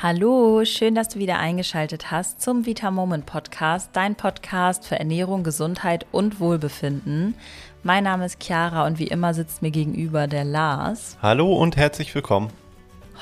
Hallo, 0.00 0.64
schön, 0.64 0.94
dass 0.94 1.08
du 1.08 1.18
wieder 1.18 1.40
eingeschaltet 1.40 2.12
hast 2.12 2.40
zum 2.40 2.66
Vita 2.66 2.92
Moment 2.92 3.26
Podcast, 3.26 3.90
dein 3.94 4.14
Podcast 4.14 4.86
für 4.86 4.96
Ernährung, 4.96 5.42
Gesundheit 5.42 6.06
und 6.12 6.38
Wohlbefinden. 6.38 7.34
Mein 7.82 8.04
Name 8.04 8.26
ist 8.26 8.40
Chiara 8.40 8.86
und 8.86 9.00
wie 9.00 9.08
immer 9.08 9.34
sitzt 9.34 9.60
mir 9.60 9.72
gegenüber 9.72 10.28
der 10.28 10.44
Lars. 10.44 11.18
Hallo 11.20 11.52
und 11.52 11.76
herzlich 11.76 12.14
willkommen. 12.14 12.52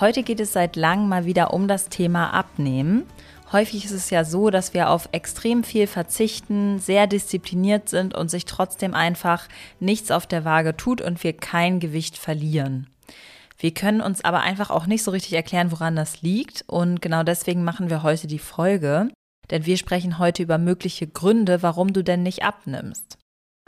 Heute 0.00 0.22
geht 0.22 0.38
es 0.38 0.52
seit 0.52 0.76
langem 0.76 1.08
mal 1.08 1.24
wieder 1.24 1.54
um 1.54 1.66
das 1.66 1.88
Thema 1.88 2.34
Abnehmen. 2.34 3.04
Häufig 3.52 3.86
ist 3.86 3.92
es 3.92 4.10
ja 4.10 4.26
so, 4.26 4.50
dass 4.50 4.74
wir 4.74 4.90
auf 4.90 5.08
extrem 5.12 5.64
viel 5.64 5.86
verzichten, 5.86 6.78
sehr 6.78 7.06
diszipliniert 7.06 7.88
sind 7.88 8.14
und 8.14 8.30
sich 8.30 8.44
trotzdem 8.44 8.92
einfach 8.92 9.48
nichts 9.80 10.10
auf 10.10 10.26
der 10.26 10.44
Waage 10.44 10.76
tut 10.76 11.00
und 11.00 11.24
wir 11.24 11.32
kein 11.32 11.80
Gewicht 11.80 12.18
verlieren. 12.18 12.90
Wir 13.58 13.72
können 13.72 14.00
uns 14.00 14.24
aber 14.24 14.40
einfach 14.40 14.70
auch 14.70 14.86
nicht 14.86 15.02
so 15.02 15.10
richtig 15.10 15.32
erklären, 15.32 15.72
woran 15.72 15.96
das 15.96 16.22
liegt. 16.22 16.64
Und 16.66 17.00
genau 17.00 17.22
deswegen 17.22 17.64
machen 17.64 17.90
wir 17.90 18.02
heute 18.02 18.26
die 18.26 18.38
Folge. 18.38 19.08
Denn 19.50 19.64
wir 19.64 19.76
sprechen 19.76 20.18
heute 20.18 20.42
über 20.42 20.58
mögliche 20.58 21.06
Gründe, 21.06 21.62
warum 21.62 21.92
du 21.92 22.02
denn 22.02 22.22
nicht 22.22 22.42
abnimmst. 22.42 23.18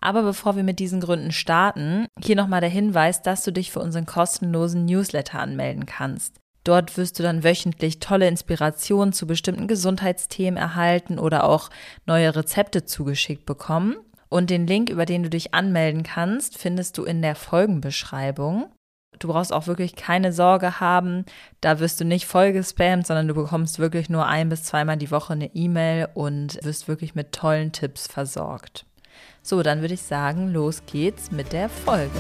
Aber 0.00 0.22
bevor 0.22 0.56
wir 0.56 0.62
mit 0.62 0.78
diesen 0.78 1.00
Gründen 1.00 1.32
starten, 1.32 2.06
hier 2.22 2.36
nochmal 2.36 2.60
der 2.60 2.70
Hinweis, 2.70 3.22
dass 3.22 3.42
du 3.42 3.52
dich 3.52 3.72
für 3.72 3.80
unseren 3.80 4.06
kostenlosen 4.06 4.84
Newsletter 4.84 5.40
anmelden 5.40 5.86
kannst. 5.86 6.36
Dort 6.64 6.96
wirst 6.96 7.18
du 7.18 7.22
dann 7.22 7.44
wöchentlich 7.44 7.98
tolle 7.98 8.28
Inspirationen 8.28 9.12
zu 9.12 9.26
bestimmten 9.26 9.66
Gesundheitsthemen 9.66 10.58
erhalten 10.58 11.18
oder 11.18 11.44
auch 11.44 11.70
neue 12.06 12.34
Rezepte 12.36 12.84
zugeschickt 12.84 13.46
bekommen. 13.46 13.96
Und 14.28 14.50
den 14.50 14.66
Link, 14.66 14.90
über 14.90 15.06
den 15.06 15.22
du 15.22 15.30
dich 15.30 15.54
anmelden 15.54 16.02
kannst, 16.02 16.58
findest 16.58 16.98
du 16.98 17.04
in 17.04 17.22
der 17.22 17.34
Folgenbeschreibung. 17.34 18.66
Du 19.18 19.28
brauchst 19.28 19.52
auch 19.52 19.66
wirklich 19.66 19.96
keine 19.96 20.32
Sorge 20.32 20.78
haben. 20.78 21.24
Da 21.60 21.80
wirst 21.80 22.00
du 22.00 22.04
nicht 22.04 22.26
voll 22.26 22.52
gespammt, 22.52 23.06
sondern 23.06 23.26
du 23.26 23.34
bekommst 23.34 23.80
wirklich 23.80 24.08
nur 24.08 24.26
ein 24.26 24.48
bis 24.48 24.62
zweimal 24.62 24.96
die 24.96 25.10
Woche 25.10 25.32
eine 25.32 25.54
E-Mail 25.54 26.08
und 26.14 26.58
wirst 26.62 26.86
wirklich 26.86 27.14
mit 27.16 27.32
tollen 27.32 27.72
Tipps 27.72 28.06
versorgt. 28.06 28.84
So, 29.42 29.62
dann 29.62 29.80
würde 29.80 29.94
ich 29.94 30.02
sagen, 30.02 30.52
los 30.52 30.82
geht's 30.86 31.32
mit 31.32 31.52
der 31.52 31.68
Folge. 31.68 32.10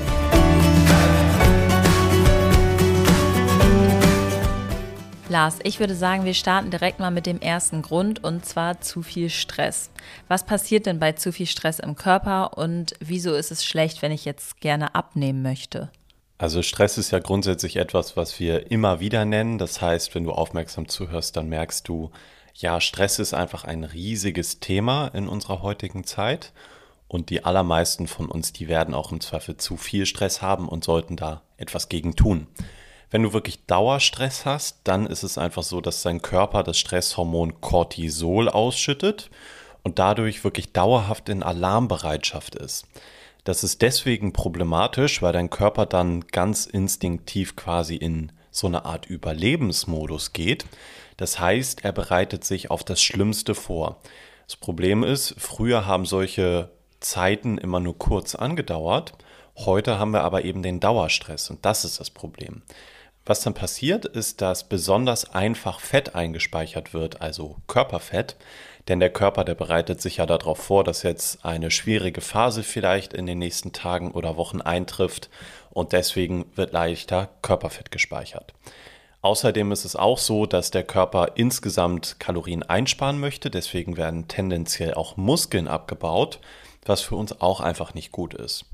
Lars, 5.28 5.58
ich 5.62 5.78
würde 5.78 5.94
sagen, 5.94 6.24
wir 6.24 6.32
starten 6.32 6.70
direkt 6.70 7.00
mal 7.00 7.10
mit 7.10 7.26
dem 7.26 7.40
ersten 7.40 7.82
Grund 7.82 8.24
und 8.24 8.46
zwar 8.46 8.80
zu 8.80 9.02
viel 9.02 9.28
Stress. 9.28 9.90
Was 10.26 10.44
passiert 10.46 10.86
denn 10.86 10.98
bei 10.98 11.12
zu 11.12 11.32
viel 11.32 11.46
Stress 11.46 11.78
im 11.78 11.96
Körper 11.96 12.56
und 12.56 12.94
wieso 12.98 13.34
ist 13.34 13.52
es 13.52 13.64
schlecht, 13.64 14.00
wenn 14.00 14.10
ich 14.10 14.24
jetzt 14.24 14.60
gerne 14.60 14.94
abnehmen 14.94 15.42
möchte? 15.42 15.90
Also 16.38 16.62
Stress 16.62 16.98
ist 16.98 17.10
ja 17.10 17.18
grundsätzlich 17.18 17.76
etwas, 17.76 18.16
was 18.16 18.38
wir 18.38 18.70
immer 18.70 19.00
wieder 19.00 19.24
nennen. 19.24 19.58
Das 19.58 19.82
heißt, 19.82 20.14
wenn 20.14 20.22
du 20.22 20.30
aufmerksam 20.30 20.88
zuhörst, 20.88 21.36
dann 21.36 21.48
merkst 21.48 21.88
du, 21.88 22.12
ja, 22.54 22.80
Stress 22.80 23.18
ist 23.18 23.34
einfach 23.34 23.64
ein 23.64 23.82
riesiges 23.82 24.60
Thema 24.60 25.08
in 25.08 25.28
unserer 25.28 25.62
heutigen 25.62 26.04
Zeit. 26.04 26.52
Und 27.08 27.30
die 27.30 27.44
allermeisten 27.44 28.06
von 28.06 28.26
uns, 28.26 28.52
die 28.52 28.68
werden 28.68 28.94
auch 28.94 29.10
im 29.10 29.20
Zweifel 29.20 29.56
zu 29.56 29.76
viel 29.76 30.06
Stress 30.06 30.40
haben 30.40 30.68
und 30.68 30.84
sollten 30.84 31.16
da 31.16 31.42
etwas 31.56 31.88
gegen 31.88 32.14
tun. 32.14 32.46
Wenn 33.10 33.22
du 33.22 33.32
wirklich 33.32 33.64
Dauerstress 33.66 34.44
hast, 34.44 34.80
dann 34.84 35.06
ist 35.06 35.22
es 35.22 35.38
einfach 35.38 35.62
so, 35.62 35.80
dass 35.80 36.02
dein 36.02 36.22
Körper 36.22 36.62
das 36.62 36.78
Stresshormon 36.78 37.60
Cortisol 37.60 38.48
ausschüttet 38.48 39.30
und 39.82 39.98
dadurch 39.98 40.44
wirklich 40.44 40.72
dauerhaft 40.72 41.30
in 41.30 41.42
Alarmbereitschaft 41.42 42.54
ist. 42.54 42.86
Das 43.44 43.64
ist 43.64 43.82
deswegen 43.82 44.32
problematisch, 44.32 45.22
weil 45.22 45.32
dein 45.32 45.50
Körper 45.50 45.86
dann 45.86 46.26
ganz 46.26 46.66
instinktiv 46.66 47.56
quasi 47.56 47.96
in 47.96 48.32
so 48.50 48.66
eine 48.66 48.84
Art 48.84 49.06
Überlebensmodus 49.06 50.32
geht. 50.32 50.66
Das 51.16 51.40
heißt, 51.40 51.84
er 51.84 51.92
bereitet 51.92 52.44
sich 52.44 52.70
auf 52.70 52.84
das 52.84 53.02
Schlimmste 53.02 53.54
vor. 53.54 54.00
Das 54.46 54.56
Problem 54.56 55.02
ist, 55.02 55.34
früher 55.38 55.86
haben 55.86 56.06
solche 56.06 56.70
Zeiten 57.00 57.58
immer 57.58 57.80
nur 57.80 57.98
kurz 57.98 58.34
angedauert. 58.34 59.12
Heute 59.56 59.98
haben 59.98 60.12
wir 60.12 60.22
aber 60.22 60.44
eben 60.44 60.62
den 60.62 60.80
Dauerstress 60.80 61.50
und 61.50 61.64
das 61.64 61.84
ist 61.84 62.00
das 62.00 62.10
Problem. 62.10 62.62
Was 63.28 63.42
dann 63.42 63.52
passiert, 63.52 64.06
ist, 64.06 64.40
dass 64.40 64.70
besonders 64.70 65.34
einfach 65.34 65.80
Fett 65.80 66.14
eingespeichert 66.14 66.94
wird, 66.94 67.20
also 67.20 67.56
Körperfett. 67.66 68.36
Denn 68.88 69.00
der 69.00 69.10
Körper, 69.10 69.44
der 69.44 69.54
bereitet 69.54 70.00
sich 70.00 70.16
ja 70.16 70.24
darauf 70.24 70.56
vor, 70.56 70.82
dass 70.82 71.02
jetzt 71.02 71.44
eine 71.44 71.70
schwierige 71.70 72.22
Phase 72.22 72.62
vielleicht 72.62 73.12
in 73.12 73.26
den 73.26 73.38
nächsten 73.38 73.74
Tagen 73.74 74.12
oder 74.12 74.38
Wochen 74.38 74.62
eintrifft 74.62 75.28
und 75.68 75.92
deswegen 75.92 76.46
wird 76.54 76.72
leichter 76.72 77.28
Körperfett 77.42 77.90
gespeichert. 77.90 78.54
Außerdem 79.20 79.72
ist 79.72 79.84
es 79.84 79.94
auch 79.94 80.16
so, 80.16 80.46
dass 80.46 80.70
der 80.70 80.84
Körper 80.84 81.32
insgesamt 81.34 82.18
Kalorien 82.18 82.62
einsparen 82.62 83.20
möchte, 83.20 83.50
deswegen 83.50 83.98
werden 83.98 84.28
tendenziell 84.28 84.94
auch 84.94 85.18
Muskeln 85.18 85.68
abgebaut, 85.68 86.40
was 86.86 87.02
für 87.02 87.16
uns 87.16 87.42
auch 87.42 87.60
einfach 87.60 87.92
nicht 87.92 88.10
gut 88.10 88.32
ist. 88.32 88.64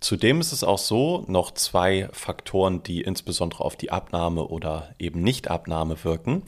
Zudem 0.00 0.40
ist 0.40 0.52
es 0.52 0.62
auch 0.62 0.78
so, 0.78 1.24
noch 1.26 1.52
zwei 1.52 2.08
Faktoren, 2.12 2.82
die 2.82 3.00
insbesondere 3.00 3.64
auf 3.64 3.76
die 3.76 3.90
Abnahme 3.90 4.46
oder 4.46 4.94
eben 4.98 5.22
Nichtabnahme 5.22 6.04
wirken. 6.04 6.42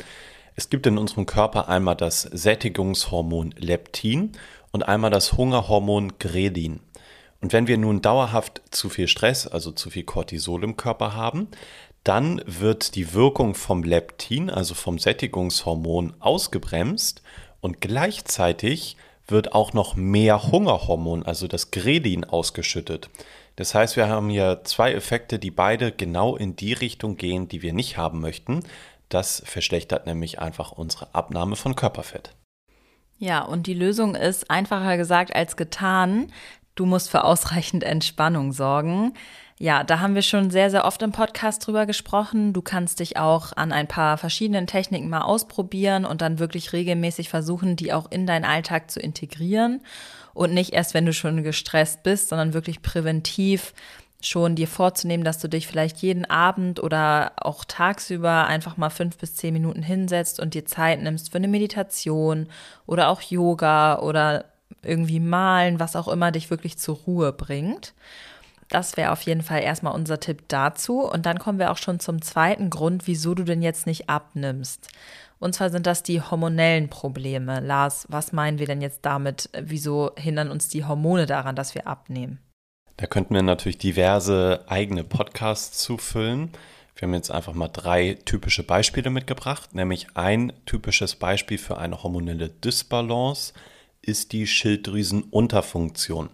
Es 0.54 0.70
gibt 0.70 0.86
in 0.86 0.98
unserem 0.98 1.24
Körper 1.24 1.68
einmal 1.68 1.96
das 1.96 2.22
Sättigungshormon 2.22 3.54
Leptin 3.56 4.32
und 4.70 4.86
einmal 4.86 5.10
das 5.10 5.32
Hungerhormon 5.32 6.18
Ghrelin. 6.18 6.80
Und 7.40 7.52
wenn 7.52 7.68
wir 7.68 7.78
nun 7.78 8.02
dauerhaft 8.02 8.62
zu 8.70 8.88
viel 8.88 9.08
Stress, 9.08 9.46
also 9.46 9.70
zu 9.70 9.90
viel 9.90 10.02
Cortisol 10.02 10.64
im 10.64 10.76
Körper 10.76 11.14
haben, 11.14 11.48
dann 12.04 12.42
wird 12.46 12.94
die 12.96 13.12
Wirkung 13.14 13.54
vom 13.54 13.82
Leptin, 13.82 14.50
also 14.50 14.74
vom 14.74 14.98
Sättigungshormon, 14.98 16.14
ausgebremst 16.20 17.22
und 17.60 17.80
gleichzeitig 17.80 18.96
wird 19.28 19.52
auch 19.52 19.72
noch 19.72 19.94
mehr 19.94 20.50
Hungerhormon, 20.50 21.22
also 21.22 21.46
das 21.46 21.70
Ghrelin, 21.70 22.24
ausgeschüttet. 22.24 23.10
Das 23.56 23.74
heißt, 23.74 23.96
wir 23.96 24.08
haben 24.08 24.30
hier 24.30 24.62
zwei 24.64 24.92
Effekte, 24.92 25.38
die 25.38 25.50
beide 25.50 25.92
genau 25.92 26.36
in 26.36 26.56
die 26.56 26.72
Richtung 26.72 27.16
gehen, 27.16 27.48
die 27.48 27.62
wir 27.62 27.72
nicht 27.72 27.96
haben 27.96 28.20
möchten. 28.20 28.62
Das 29.08 29.42
verschlechtert 29.44 30.06
nämlich 30.06 30.38
einfach 30.38 30.72
unsere 30.72 31.14
Abnahme 31.14 31.56
von 31.56 31.74
Körperfett. 31.74 32.34
Ja, 33.18 33.42
und 33.42 33.66
die 33.66 33.74
Lösung 33.74 34.14
ist 34.14 34.50
einfacher 34.50 34.96
gesagt 34.96 35.34
als 35.34 35.56
getan. 35.56 36.32
Du 36.76 36.86
musst 36.86 37.10
für 37.10 37.24
ausreichend 37.24 37.82
Entspannung 37.82 38.52
sorgen. 38.52 39.14
Ja, 39.60 39.82
da 39.82 39.98
haben 39.98 40.14
wir 40.14 40.22
schon 40.22 40.50
sehr, 40.50 40.70
sehr 40.70 40.84
oft 40.84 41.02
im 41.02 41.10
Podcast 41.10 41.66
drüber 41.66 41.84
gesprochen. 41.84 42.52
Du 42.52 42.62
kannst 42.62 43.00
dich 43.00 43.16
auch 43.16 43.52
an 43.56 43.72
ein 43.72 43.88
paar 43.88 44.16
verschiedenen 44.16 44.68
Techniken 44.68 45.08
mal 45.08 45.22
ausprobieren 45.22 46.04
und 46.04 46.22
dann 46.22 46.38
wirklich 46.38 46.72
regelmäßig 46.72 47.28
versuchen, 47.28 47.74
die 47.74 47.92
auch 47.92 48.08
in 48.10 48.24
deinen 48.24 48.44
Alltag 48.44 48.88
zu 48.88 49.00
integrieren. 49.00 49.80
Und 50.32 50.54
nicht 50.54 50.74
erst, 50.74 50.94
wenn 50.94 51.06
du 51.06 51.12
schon 51.12 51.42
gestresst 51.42 52.04
bist, 52.04 52.28
sondern 52.28 52.54
wirklich 52.54 52.82
präventiv 52.82 53.74
schon 54.20 54.54
dir 54.54 54.68
vorzunehmen, 54.68 55.24
dass 55.24 55.40
du 55.40 55.48
dich 55.48 55.66
vielleicht 55.66 55.98
jeden 55.98 56.24
Abend 56.24 56.80
oder 56.80 57.32
auch 57.36 57.64
tagsüber 57.64 58.46
einfach 58.46 58.76
mal 58.76 58.90
fünf 58.90 59.18
bis 59.18 59.34
zehn 59.34 59.52
Minuten 59.54 59.82
hinsetzt 59.82 60.38
und 60.38 60.54
dir 60.54 60.66
Zeit 60.66 61.02
nimmst 61.02 61.32
für 61.32 61.38
eine 61.38 61.48
Meditation 61.48 62.48
oder 62.86 63.08
auch 63.08 63.22
Yoga 63.22 63.98
oder 64.00 64.44
irgendwie 64.82 65.20
malen, 65.20 65.80
was 65.80 65.96
auch 65.96 66.08
immer 66.08 66.30
dich 66.30 66.50
wirklich 66.50 66.78
zur 66.78 66.96
Ruhe 66.96 67.32
bringt. 67.32 67.92
Das 68.68 68.96
wäre 68.96 69.12
auf 69.12 69.22
jeden 69.22 69.42
Fall 69.42 69.62
erstmal 69.62 69.94
unser 69.94 70.20
Tipp 70.20 70.42
dazu. 70.48 71.00
Und 71.00 71.26
dann 71.26 71.38
kommen 71.38 71.58
wir 71.58 71.70
auch 71.70 71.78
schon 71.78 72.00
zum 72.00 72.20
zweiten 72.20 72.70
Grund, 72.70 73.06
wieso 73.06 73.34
du 73.34 73.44
denn 73.44 73.62
jetzt 73.62 73.86
nicht 73.86 74.08
abnimmst. 74.08 74.88
Und 75.38 75.54
zwar 75.54 75.70
sind 75.70 75.86
das 75.86 76.02
die 76.02 76.20
hormonellen 76.20 76.88
Probleme. 76.88 77.60
Lars, 77.60 78.06
was 78.08 78.32
meinen 78.32 78.58
wir 78.58 78.66
denn 78.66 78.82
jetzt 78.82 79.00
damit? 79.02 79.48
Wieso 79.58 80.10
hindern 80.16 80.50
uns 80.50 80.68
die 80.68 80.84
Hormone 80.84 81.26
daran, 81.26 81.56
dass 81.56 81.74
wir 81.74 81.86
abnehmen? 81.86 82.40
Da 82.96 83.06
könnten 83.06 83.34
wir 83.34 83.42
natürlich 83.42 83.78
diverse 83.78 84.64
eigene 84.66 85.04
Podcasts 85.04 85.78
zufüllen. 85.78 86.50
Wir 86.96 87.06
haben 87.06 87.14
jetzt 87.14 87.30
einfach 87.30 87.54
mal 87.54 87.68
drei 87.68 88.18
typische 88.24 88.64
Beispiele 88.64 89.10
mitgebracht, 89.10 89.72
nämlich 89.72 90.08
ein 90.14 90.52
typisches 90.66 91.14
Beispiel 91.14 91.58
für 91.58 91.78
eine 91.78 92.02
hormonelle 92.02 92.48
Dysbalance 92.48 93.52
ist 94.02 94.32
die 94.32 94.48
Schilddrüsenunterfunktion. 94.48 96.30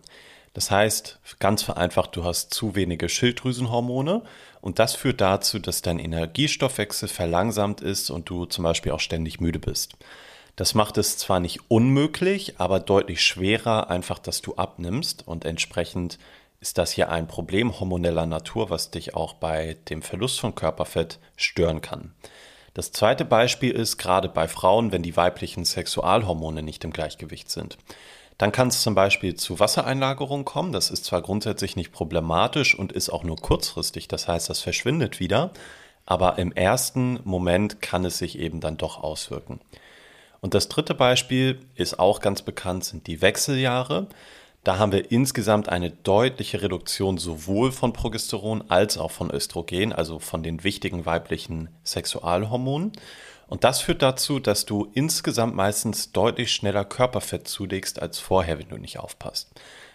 Das 0.55 0.71
heißt, 0.71 1.19
ganz 1.41 1.63
vereinfacht, 1.63 2.17
du 2.17 2.25
hast 2.25 2.55
zu 2.55 2.75
wenige 2.77 3.09
Schilddrüsenhormone 3.09 4.23
und 4.61 4.79
das 4.79 4.95
führt 4.95 5.21
dazu, 5.21 5.59
dass 5.59 5.83
dein 5.83 5.99
Energiestoffwechsel 5.99 7.09
verlangsamt 7.09 7.81
ist 7.81 8.09
und 8.09 8.31
du 8.31 8.47
zum 8.47 8.65
Beispiel 8.65 8.93
auch 8.93 9.01
ständig 9.01 9.41
müde 9.41 9.59
bist. 9.59 9.97
Das 10.57 10.75
macht 10.75 10.97
es 10.97 11.19
zwar 11.19 11.41
nicht 11.41 11.69
unmöglich, 11.69 12.55
aber 12.59 12.79
deutlich 12.79 13.21
schwerer 13.21 13.91
einfach, 13.91 14.21
dass 14.21 14.41
du 14.41 14.55
abnimmst 14.55 15.27
und 15.27 15.45
entsprechend 15.45 16.19
ist 16.61 16.79
das 16.79 16.93
hier 16.93 17.11
ein 17.11 17.27
Problem 17.27 17.79
hormoneller 17.79 18.27
Natur, 18.27 18.71
was 18.71 18.93
dich 18.93 19.15
auch 19.15 19.35
bei 19.35 19.77
dem 19.89 20.03
Verlust 20.03 20.39
von 20.39 20.55
Körperfett 20.55 21.19
stören 21.37 21.81
kann. 21.81 22.15
Das 22.75 22.93
zweite 22.93 23.25
Beispiel 23.25 23.73
ist 23.73 23.99
gerade 23.99 24.29
bei 24.29 24.49
Frauen, 24.49 24.93
wenn 24.93 25.03
die 25.03 25.17
weiblichen 25.17 25.65
Sexualhormone 25.65 26.63
nicht 26.63 26.85
im 26.85 26.93
Gleichgewicht 26.93 27.51
sind. 27.51 27.77
Dann 28.39 28.53
kann 28.53 28.69
es 28.69 28.83
zum 28.83 28.95
Beispiel 28.95 29.35
zu 29.35 29.61
Wassereinlagerung 29.61 30.45
kommen. 30.45 30.73
Das 30.73 30.91
ist 30.91 31.05
zwar 31.05 31.23
grundsätzlich 31.23 31.77
nicht 31.77 31.93
problematisch 31.93 32.77
und 32.77 32.93
ist 32.93 33.11
auch 33.11 33.23
nur 33.25 33.37
kurzfristig, 33.37 34.09
das 34.09 34.27
heißt, 34.29 34.51
das 34.51 34.61
verschwindet 34.61 35.21
wieder. 35.21 35.51
aber 36.07 36.39
im 36.39 36.53
ersten 36.53 37.21
Moment 37.25 37.81
kann 37.81 38.05
es 38.05 38.19
sich 38.19 38.39
eben 38.39 38.61
dann 38.61 38.77
doch 38.77 39.03
auswirken. 39.03 39.61
Und 40.41 40.55
das 40.55 40.69
dritte 40.69 40.95
Beispiel 40.95 41.61
ist 41.75 41.99
auch 41.99 42.21
ganz 42.21 42.43
bekannt, 42.43 42.85
sind 42.85 43.07
die 43.07 43.23
Wechseljahre. 43.23 44.09
Da 44.63 44.79
haben 44.79 44.93
wir 44.93 45.11
insgesamt 45.11 45.69
eine 45.69 45.91
deutliche 45.91 46.63
Reduktion 46.63 47.19
sowohl 47.19 47.73
von 47.73 47.93
Progesteron 47.93 48.65
als 48.69 48.99
auch 48.99 49.11
von 49.11 49.31
Östrogen, 49.31 49.93
also 49.93 50.19
von 50.19 50.43
den 50.43 50.65
wichtigen 50.65 51.07
weiblichen 51.07 51.69
Sexualhormonen. 51.85 52.93
Und 53.47 53.65
das 53.65 53.81
führt 53.81 54.03
dazu, 54.03 54.41
dass 54.41 54.65
du 54.65 54.91
insgesamt 54.95 55.55
meistens 55.55 56.13
deutlich 56.13 56.53
schneller 56.53 56.85
Körperfett 56.85 57.47
zulegst 57.47 58.01
als 58.01 58.19
vorher, 58.19 58.59
wenn 58.59 58.69
du 58.69 58.79
nicht 58.79 58.99
aufpasst. 58.99 59.51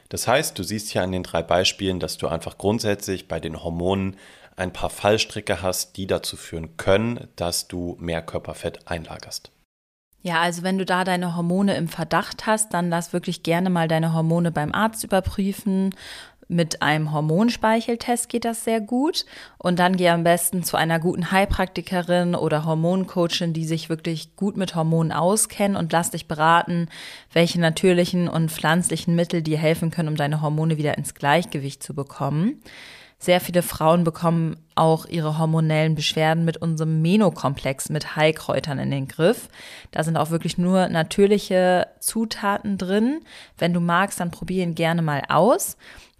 Das 0.09 0.27
heißt, 0.27 0.57
du 0.57 0.63
siehst 0.63 0.89
hier 0.89 1.03
an 1.03 1.11
den 1.11 1.23
drei 1.23 1.43
Beispielen, 1.43 1.99
dass 1.99 2.17
du 2.17 2.27
einfach 2.27 2.57
grundsätzlich 2.57 3.27
bei 3.27 3.39
den 3.39 3.63
Hormonen 3.63 4.17
ein 4.55 4.73
paar 4.73 4.89
Fallstricke 4.89 5.61
hast, 5.61 5.97
die 5.97 6.07
dazu 6.07 6.35
führen 6.35 6.77
können, 6.77 7.27
dass 7.35 7.67
du 7.67 7.95
mehr 7.99 8.21
Körperfett 8.21 8.87
einlagerst. 8.87 9.51
Ja, 10.21 10.41
also 10.41 10.63
wenn 10.63 10.77
du 10.77 10.85
da 10.85 11.05
deine 11.05 11.37
Hormone 11.37 11.77
im 11.77 11.87
Verdacht 11.87 12.45
hast, 12.45 12.73
dann 12.73 12.89
lass 12.89 13.13
wirklich 13.13 13.41
gerne 13.41 13.69
mal 13.69 13.87
deine 13.87 14.13
Hormone 14.13 14.51
beim 14.51 14.73
Arzt 14.73 15.05
überprüfen. 15.05 15.95
Mit 16.51 16.81
einem 16.81 17.11
Hormonspeicheltest 17.11 18.27
geht 18.27 18.43
das 18.43 18.63
sehr 18.63 18.81
gut. 18.81 19.27
Und 19.59 19.77
dann 19.77 19.97
geh 19.97 20.09
am 20.09 20.23
besten 20.23 20.63
zu 20.63 20.77
einer 20.77 20.99
guten 20.99 21.31
Heilpraktikerin 21.31 22.33
oder 22.33 22.65
Hormoncoachin, 22.65 23.53
die 23.53 23.65
sich 23.65 23.87
wirklich 23.87 24.35
gut 24.35 24.57
mit 24.57 24.73
Hormonen 24.73 25.11
auskennen 25.11 25.77
und 25.77 25.91
lass 25.91 26.09
dich 26.09 26.27
beraten, 26.27 26.89
welche 27.31 27.61
natürlichen 27.61 28.27
und 28.27 28.51
pflanzlichen 28.51 29.15
Mittel 29.15 29.43
dir 29.43 29.59
helfen 29.59 29.91
können, 29.91 30.09
um 30.09 30.15
deine 30.15 30.41
Hormone 30.41 30.77
wieder 30.77 30.97
ins 30.97 31.13
Gleichgewicht 31.13 31.83
zu 31.83 31.93
bekommen. 31.93 32.59
Sehr 33.21 33.41
viele 33.41 33.61
Frauen 33.61 34.03
bekommen 34.03 34.55
auch 34.75 35.05
ihre 35.05 35.37
hormonellen 35.37 35.93
Beschwerden 35.93 36.45
mit 36.45 36.57
unserem 36.57 37.01
Menokomplex 37.01 37.89
mit 37.89 38.15
Heilkräutern 38.15 38.79
in 38.79 38.89
den 38.89 39.07
Griff. 39.07 39.49
Da 39.91 40.03
sind 40.03 40.17
auch 40.17 40.31
wirklich 40.31 40.57
nur 40.57 40.87
natürliche 40.87 41.87
Zutaten 41.99 42.77
drin. 42.77 43.19
Wenn 43.57 43.73
du 43.73 43.81
magst, 43.81 44.19
dann 44.19 44.31
probier 44.31 44.63
ihn 44.63 44.73
gerne 44.73 45.01
mal 45.01 45.21
aus. 45.27 45.75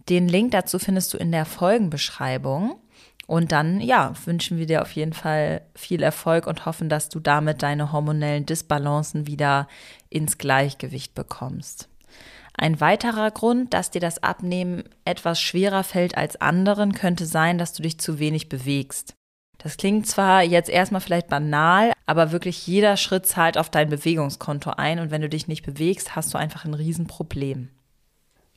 Den 0.10 0.28
Link 0.28 0.52
dazu 0.52 0.80
findest 0.80 1.14
du 1.14 1.18
in 1.18 1.32
der 1.32 1.46
Folgenbeschreibung. 1.46 2.80
Und 3.28 3.52
dann, 3.52 3.80
ja, 3.80 4.14
wünschen 4.26 4.58
wir 4.58 4.66
dir 4.66 4.82
auf 4.82 4.92
jeden 4.94 5.14
Fall 5.14 5.62
viel 5.76 6.02
Erfolg 6.02 6.48
und 6.48 6.66
hoffen, 6.66 6.90
dass 6.90 7.10
du 7.10 7.20
damit 7.20 7.62
deine 7.62 7.92
hormonellen 7.92 8.48
Disbalancen 8.48 9.28
wieder 9.28 9.68
ins 10.10 10.40
Gleichgewicht 10.40 11.14
bekommst. 11.14 11.90
Ein 12.58 12.82
weiterer 12.82 13.30
Grund, 13.30 13.76
dass 13.76 13.92
dir 13.92 14.02
das 14.02 14.24
Abnehmen 14.24 14.84
etwas 15.06 15.40
schwerer 15.40 15.84
fällt 15.84 16.18
als 16.18 16.42
anderen, 16.42 16.94
könnte 16.94 17.28
sein, 17.28 17.60
dass 17.60 17.74
du 17.74 17.84
dich 17.84 18.00
zu 18.00 18.18
wenig 18.18 18.50
bewegst. 18.50 19.14
Das 19.60 19.78
klingt 19.78 20.08
zwar 20.08 20.42
jetzt 20.42 20.70
erstmal 20.70 21.02
vielleicht 21.02 21.28
banal, 21.28 21.94
aber 22.08 22.32
wirklich 22.32 22.66
jeder 22.66 22.98
Schritt 22.98 23.28
zahlt 23.28 23.60
auf 23.60 23.70
dein 23.70 23.90
Bewegungskonto 23.90 24.72
ein 24.72 25.00
und 25.00 25.12
wenn 25.12 25.22
du 25.22 25.30
dich 25.30 25.48
nicht 25.48 25.66
bewegst, 25.66 26.16
hast 26.16 26.34
du 26.34 26.38
einfach 26.40 26.66
ein 26.66 26.74
Riesenproblem. 26.74 27.70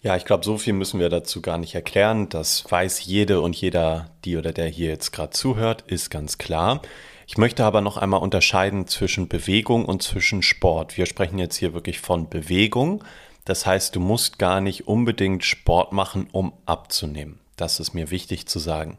Ja, 0.02 0.16
ich 0.16 0.24
glaube, 0.24 0.44
so 0.44 0.58
viel 0.58 0.72
müssen 0.72 0.98
wir 0.98 1.08
dazu 1.08 1.40
gar 1.40 1.58
nicht 1.58 1.76
erklären. 1.76 2.28
Das 2.28 2.64
weiß 2.68 3.04
jede 3.04 3.40
und 3.40 3.54
jeder, 3.54 4.10
die 4.24 4.36
oder 4.36 4.52
der 4.52 4.66
hier 4.66 4.88
jetzt 4.88 5.12
gerade 5.12 5.30
zuhört, 5.30 5.84
ist 5.86 6.10
ganz 6.10 6.38
klar. 6.38 6.82
Ich 7.28 7.38
möchte 7.38 7.64
aber 7.64 7.80
noch 7.80 7.96
einmal 7.96 8.20
unterscheiden 8.20 8.88
zwischen 8.88 9.28
Bewegung 9.28 9.84
und 9.84 10.02
zwischen 10.02 10.42
Sport. 10.42 10.96
Wir 10.96 11.06
sprechen 11.06 11.38
jetzt 11.38 11.56
hier 11.56 11.72
wirklich 11.72 12.00
von 12.00 12.28
Bewegung. 12.28 13.04
Das 13.44 13.64
heißt, 13.64 13.94
du 13.94 14.00
musst 14.00 14.40
gar 14.40 14.60
nicht 14.60 14.88
unbedingt 14.88 15.44
Sport 15.44 15.92
machen, 15.92 16.28
um 16.32 16.52
abzunehmen. 16.66 17.38
Das 17.56 17.78
ist 17.78 17.94
mir 17.94 18.10
wichtig 18.10 18.48
zu 18.48 18.58
sagen. 18.58 18.98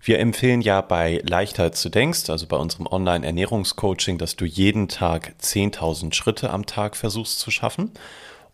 Wir 0.00 0.18
empfehlen 0.18 0.62
ja 0.62 0.80
bei 0.80 1.20
Leichter 1.28 1.70
du 1.70 1.88
denkst, 1.90 2.30
also 2.30 2.46
bei 2.46 2.56
unserem 2.56 2.86
Online-Ernährungscoaching, 2.86 4.16
dass 4.16 4.36
du 4.36 4.46
jeden 4.46 4.88
Tag 4.88 5.34
10.000 5.42 6.14
Schritte 6.14 6.48
am 6.48 6.64
Tag 6.64 6.96
versuchst 6.96 7.38
zu 7.38 7.50
schaffen. 7.50 7.92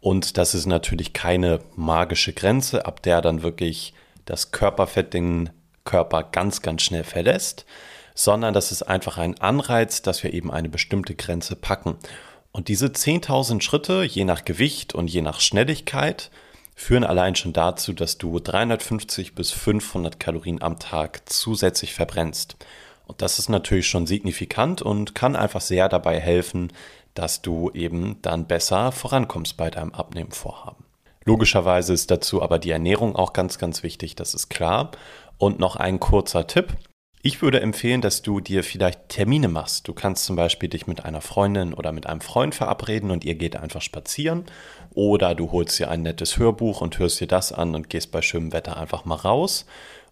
Und 0.04 0.36
das 0.36 0.54
ist 0.54 0.66
natürlich 0.66 1.14
keine 1.14 1.60
magische 1.76 2.34
Grenze, 2.34 2.84
ab 2.84 3.02
der 3.02 3.22
dann 3.22 3.42
wirklich 3.42 3.94
das 4.26 4.50
Körperfett 4.50 5.14
den 5.14 5.48
Körper 5.84 6.24
ganz, 6.24 6.60
ganz 6.60 6.82
schnell 6.82 7.04
verlässt, 7.04 7.64
sondern 8.14 8.52
das 8.52 8.70
ist 8.70 8.82
einfach 8.82 9.16
ein 9.16 9.40
Anreiz, 9.40 10.02
dass 10.02 10.22
wir 10.22 10.34
eben 10.34 10.52
eine 10.52 10.68
bestimmte 10.68 11.14
Grenze 11.14 11.56
packen. 11.56 11.96
Und 12.52 12.68
diese 12.68 12.88
10.000 12.88 13.62
Schritte, 13.62 14.04
je 14.04 14.26
nach 14.26 14.44
Gewicht 14.44 14.94
und 14.94 15.08
je 15.08 15.22
nach 15.22 15.40
Schnelligkeit, 15.40 16.30
führen 16.74 17.04
allein 17.04 17.34
schon 17.34 17.54
dazu, 17.54 17.94
dass 17.94 18.18
du 18.18 18.38
350 18.38 19.34
bis 19.34 19.52
500 19.52 20.20
Kalorien 20.20 20.60
am 20.60 20.78
Tag 20.78 21.22
zusätzlich 21.30 21.94
verbrennst. 21.94 22.56
Und 23.06 23.22
das 23.22 23.38
ist 23.38 23.48
natürlich 23.48 23.88
schon 23.88 24.06
signifikant 24.06 24.82
und 24.82 25.14
kann 25.14 25.34
einfach 25.34 25.62
sehr 25.62 25.88
dabei 25.88 26.20
helfen, 26.20 26.72
dass 27.14 27.42
du 27.42 27.70
eben 27.72 28.18
dann 28.22 28.46
besser 28.46 28.92
vorankommst 28.92 29.56
bei 29.56 29.70
deinem 29.70 29.92
Abnehmvorhaben. 29.92 30.84
Logischerweise 31.24 31.94
ist 31.94 32.10
dazu 32.10 32.42
aber 32.42 32.58
die 32.58 32.70
Ernährung 32.70 33.16
auch 33.16 33.32
ganz, 33.32 33.58
ganz 33.58 33.82
wichtig, 33.82 34.14
das 34.14 34.34
ist 34.34 34.48
klar. 34.48 34.90
Und 35.38 35.58
noch 35.58 35.76
ein 35.76 35.98
kurzer 35.98 36.46
Tipp. 36.46 36.76
Ich 37.22 37.40
würde 37.40 37.60
empfehlen, 37.60 38.02
dass 38.02 38.20
du 38.20 38.40
dir 38.40 38.62
vielleicht 38.62 39.08
Termine 39.08 39.48
machst. 39.48 39.88
Du 39.88 39.94
kannst 39.94 40.26
zum 40.26 40.36
Beispiel 40.36 40.68
dich 40.68 40.86
mit 40.86 41.06
einer 41.06 41.22
Freundin 41.22 41.72
oder 41.72 41.90
mit 41.90 42.06
einem 42.06 42.20
Freund 42.20 42.54
verabreden 42.54 43.10
und 43.10 43.24
ihr 43.24 43.34
geht 43.34 43.56
einfach 43.56 43.80
spazieren. 43.80 44.44
Oder 44.92 45.34
du 45.34 45.50
holst 45.50 45.78
dir 45.78 45.90
ein 45.90 46.02
nettes 46.02 46.36
Hörbuch 46.36 46.82
und 46.82 46.98
hörst 46.98 47.20
dir 47.20 47.26
das 47.26 47.50
an 47.50 47.74
und 47.74 47.88
gehst 47.88 48.12
bei 48.12 48.20
schönem 48.20 48.52
Wetter 48.52 48.76
einfach 48.76 49.06
mal 49.06 49.14
raus. 49.14 49.64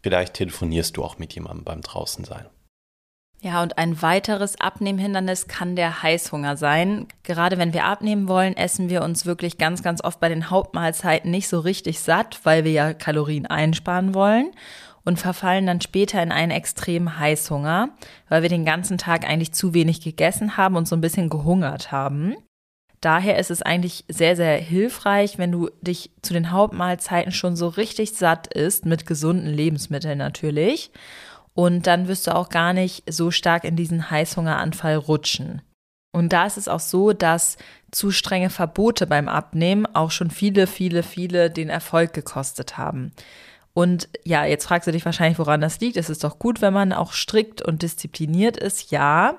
Vielleicht 0.02 0.32
telefonierst 0.34 0.96
du 0.96 1.04
auch 1.04 1.19
mit 1.19 1.34
jemandem 1.34 1.64
beim 1.64 1.82
draußen 1.82 2.25
sein. 2.25 2.46
Ja, 3.44 3.61
und 3.61 3.77
ein 3.77 4.00
weiteres 4.00 4.61
Abnehmhindernis 4.61 5.49
kann 5.49 5.75
der 5.75 6.05
Heißhunger 6.05 6.56
sein. 6.56 7.09
Gerade 7.25 7.59
wenn 7.59 7.73
wir 7.73 7.85
abnehmen 7.85 8.29
wollen, 8.29 8.56
essen 8.56 8.89
wir 8.89 9.03
uns 9.03 9.27
wirklich 9.27 9.59
ganz, 9.59 9.83
ganz 9.83 10.03
oft 10.03 10.21
bei 10.21 10.29
den 10.29 10.49
Hauptmahlzeiten 10.49 11.29
nicht 11.29 11.49
so 11.49 11.59
richtig 11.59 11.99
satt, 11.99 12.39
weil 12.44 12.62
wir 12.62 12.71
ja 12.71 12.94
Kalorien 12.94 13.47
einsparen 13.47 14.15
wollen 14.15 14.53
und 15.05 15.19
verfallen 15.19 15.67
dann 15.67 15.81
später 15.81 16.23
in 16.23 16.31
einen 16.31 16.53
extremen 16.53 17.19
Heißhunger, 17.19 17.89
weil 18.29 18.43
wir 18.43 18.49
den 18.49 18.65
ganzen 18.65 18.97
Tag 18.97 19.29
eigentlich 19.29 19.53
zu 19.53 19.75
wenig 19.75 20.00
gegessen 20.00 20.56
haben 20.56 20.77
und 20.77 20.87
so 20.87 20.95
ein 20.95 21.00
bisschen 21.00 21.29
gehungert 21.29 21.91
haben. 21.91 22.37
Daher 23.00 23.41
ist 23.41 23.50
es 23.50 23.62
eigentlich 23.62 24.05
sehr, 24.06 24.37
sehr 24.37 24.56
hilfreich, 24.59 25.37
wenn 25.37 25.50
du 25.50 25.69
dich 25.81 26.12
zu 26.23 26.33
den 26.33 26.53
Hauptmahlzeiten 26.53 27.33
schon 27.33 27.56
so 27.56 27.67
richtig 27.67 28.12
satt 28.12 28.47
isst, 28.55 28.87
mit 28.87 29.05
gesunden 29.05 29.53
Lebensmitteln 29.53 30.19
natürlich. 30.19 30.93
Und 31.54 31.87
dann 31.87 32.08
wirst 32.08 32.26
du 32.26 32.34
auch 32.34 32.49
gar 32.49 32.72
nicht 32.72 33.04
so 33.10 33.31
stark 33.31 33.64
in 33.64 33.76
diesen 33.76 34.10
Heißhungeranfall 34.10 34.96
rutschen. 34.96 35.62
Und 36.12 36.32
da 36.32 36.47
ist 36.47 36.59
es 36.59 36.68
auch 36.68 36.80
so, 36.80 37.12
dass 37.12 37.56
zu 37.90 38.11
strenge 38.11 38.50
Verbote 38.50 39.06
beim 39.06 39.28
Abnehmen 39.28 39.87
auch 39.87 40.11
schon 40.11 40.30
viele, 40.30 40.66
viele, 40.66 41.02
viele 41.02 41.50
den 41.50 41.71
Erfolg 41.71 42.12
gekostet 42.12 42.76
haben. 42.76 43.12
Und 43.75 44.11
ja, 44.25 44.44
jetzt 44.44 44.66
fragst 44.66 44.87
du 44.87 44.92
dich 44.92 45.06
wahrscheinlich, 45.06 45.38
woran 45.38 45.62
das 45.62 45.80
liegt. 45.80 45.97
Es 45.97 46.11
ist 46.11 46.25
doch 46.25 46.38
gut, 46.38 46.61
wenn 46.61 46.75
man 46.75 46.92
auch 46.92 47.14
strikt 47.14 47.62
und 47.62 47.82
diszipliniert 47.82 48.59
ist, 48.59 48.90
ja. 48.90 49.38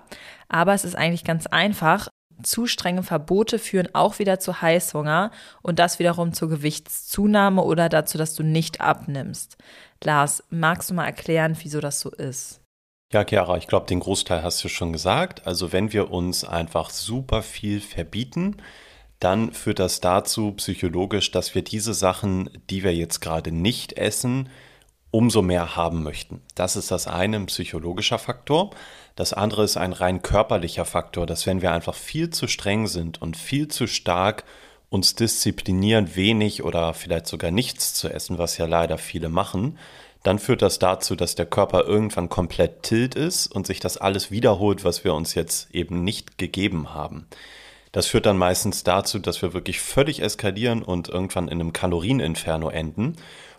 Aber 0.49 0.73
es 0.73 0.85
ist 0.85 0.95
eigentlich 0.95 1.23
ganz 1.23 1.45
einfach. 1.45 2.07
Zu 2.43 2.67
strenge 2.67 3.03
Verbote 3.03 3.59
führen 3.59 3.89
auch 3.93 4.19
wieder 4.19 4.39
zu 4.39 4.61
Heißhunger 4.61 5.31
und 5.61 5.79
das 5.79 5.99
wiederum 5.99 6.33
zur 6.33 6.49
Gewichtszunahme 6.49 7.63
oder 7.63 7.89
dazu, 7.89 8.17
dass 8.17 8.35
du 8.35 8.43
nicht 8.43 8.81
abnimmst. 8.81 9.57
Lars, 10.03 10.43
magst 10.49 10.89
du 10.89 10.93
mal 10.93 11.05
erklären, 11.05 11.57
wieso 11.61 11.79
das 11.79 11.99
so 11.99 12.11
ist? 12.11 12.61
Ja, 13.13 13.23
Chiara, 13.23 13.57
ich 13.57 13.67
glaube, 13.67 13.85
den 13.85 13.99
Großteil 13.99 14.41
hast 14.41 14.63
du 14.63 14.69
schon 14.69 14.91
gesagt. 14.91 15.45
Also 15.45 15.71
wenn 15.71 15.93
wir 15.93 16.11
uns 16.11 16.43
einfach 16.43 16.89
super 16.89 17.43
viel 17.43 17.79
verbieten, 17.79 18.57
dann 19.19 19.53
führt 19.53 19.79
das 19.79 20.01
dazu 20.01 20.51
psychologisch, 20.53 21.31
dass 21.31 21.55
wir 21.55 21.63
diese 21.63 21.93
Sachen, 21.93 22.49
die 22.69 22.83
wir 22.83 22.93
jetzt 22.93 23.21
gerade 23.21 23.51
nicht 23.51 23.93
essen, 23.93 24.49
umso 25.11 25.43
mehr 25.43 25.75
haben 25.75 26.01
möchten. 26.01 26.41
Das 26.55 26.75
ist 26.75 26.89
das 26.89 27.07
eine, 27.07 27.37
ein 27.37 27.45
psychologischer 27.45 28.17
Faktor. 28.17 28.71
Das 29.15 29.33
andere 29.33 29.63
ist 29.63 29.77
ein 29.77 29.93
rein 29.93 30.21
körperlicher 30.21 30.85
Faktor, 30.85 31.25
dass 31.27 31.45
wenn 31.45 31.61
wir 31.61 31.71
einfach 31.71 31.95
viel 31.95 32.31
zu 32.31 32.47
streng 32.47 32.87
sind 32.87 33.21
und 33.21 33.37
viel 33.37 33.67
zu 33.67 33.87
stark 33.87 34.43
uns 34.89 35.15
disziplinieren, 35.15 36.15
wenig 36.15 36.63
oder 36.63 36.93
vielleicht 36.93 37.27
sogar 37.27 37.51
nichts 37.51 37.93
zu 37.93 38.09
essen, 38.09 38.37
was 38.37 38.57
ja 38.57 38.65
leider 38.65 38.97
viele 38.97 39.29
machen, 39.29 39.77
dann 40.23 40.39
führt 40.39 40.61
das 40.61 40.79
dazu, 40.79 41.15
dass 41.15 41.35
der 41.35 41.45
Körper 41.45 41.83
irgendwann 41.85 42.29
komplett 42.29 42.83
tilt 42.83 43.15
ist 43.15 43.47
und 43.47 43.67
sich 43.67 43.79
das 43.79 43.97
alles 43.97 44.31
wiederholt, 44.31 44.83
was 44.85 45.03
wir 45.03 45.13
uns 45.13 45.35
jetzt 45.35 45.69
eben 45.71 46.03
nicht 46.03 46.37
gegeben 46.37 46.93
haben. 46.93 47.27
Das 47.91 48.07
führt 48.07 48.25
dann 48.25 48.37
meistens 48.37 48.83
dazu, 48.83 49.19
dass 49.19 49.41
wir 49.41 49.53
wirklich 49.53 49.79
völlig 49.79 50.21
eskalieren 50.21 50.81
und 50.81 51.09
irgendwann 51.09 51.47
in 51.47 51.59
einem 51.59 51.73
Kalorieninferno 51.73 52.69
enden. 52.69 53.17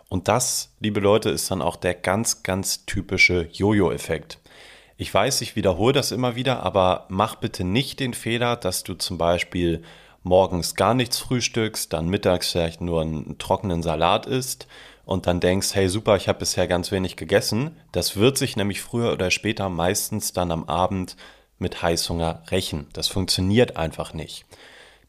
Und 0.09 0.29
das, 0.29 0.71
liebe 0.81 1.01
Leute, 1.01 1.31
ist 1.31 1.51
dann 1.51 1.63
auch 1.63 1.77
der 1.77 1.95
ganz, 1.95 2.43
ganz 2.43 2.87
typische 2.87 3.49
Jojo-Effekt. 3.53 4.39
Ich 4.97 5.13
weiß, 5.13 5.41
ich 5.41 5.57
wiederhole 5.57 5.93
das 5.93 6.13
immer 6.13 6.37
wieder, 6.37 6.63
aber 6.63 7.07
mach 7.09 7.35
bitte 7.35 7.65
nicht 7.65 7.99
den 7.99 8.15
Fehler, 8.15 8.57
dass 8.57 8.85
du 8.85 8.95
zum 8.95 9.19
Beispiel 9.19 9.83
morgens 10.23 10.77
gar 10.77 10.95
nichts 10.95 11.19
frühstückst, 11.19 11.93
dann 11.93 12.09
mittags 12.09 12.53
vielleicht 12.53 12.81
nur 12.81 13.03
einen 13.03 13.37
trockenen 13.39 13.83
Salat 13.83 14.27
isst 14.27 14.69
und 15.05 15.27
dann 15.27 15.41
denkst, 15.41 15.75
hey 15.75 15.89
super, 15.89 16.17
ich 16.17 16.29
habe 16.29 16.39
bisher 16.39 16.69
ganz 16.69 16.93
wenig 16.93 17.17
gegessen. 17.17 17.77
Das 17.93 18.17
wird 18.17 18.39
sich 18.39 18.57
nämlich 18.57 18.81
früher 18.81 19.13
oder 19.13 19.31
später 19.31 19.69
meistens 19.69 20.33
dann 20.33 20.53
am 20.53 20.65
Abend 20.65 21.17
mit 21.59 21.83
Heißhunger 21.83 22.43
rächen. 22.51 22.87
Das 22.93 23.09
funktioniert 23.09 23.77
einfach 23.77 24.15
nicht. 24.15 24.47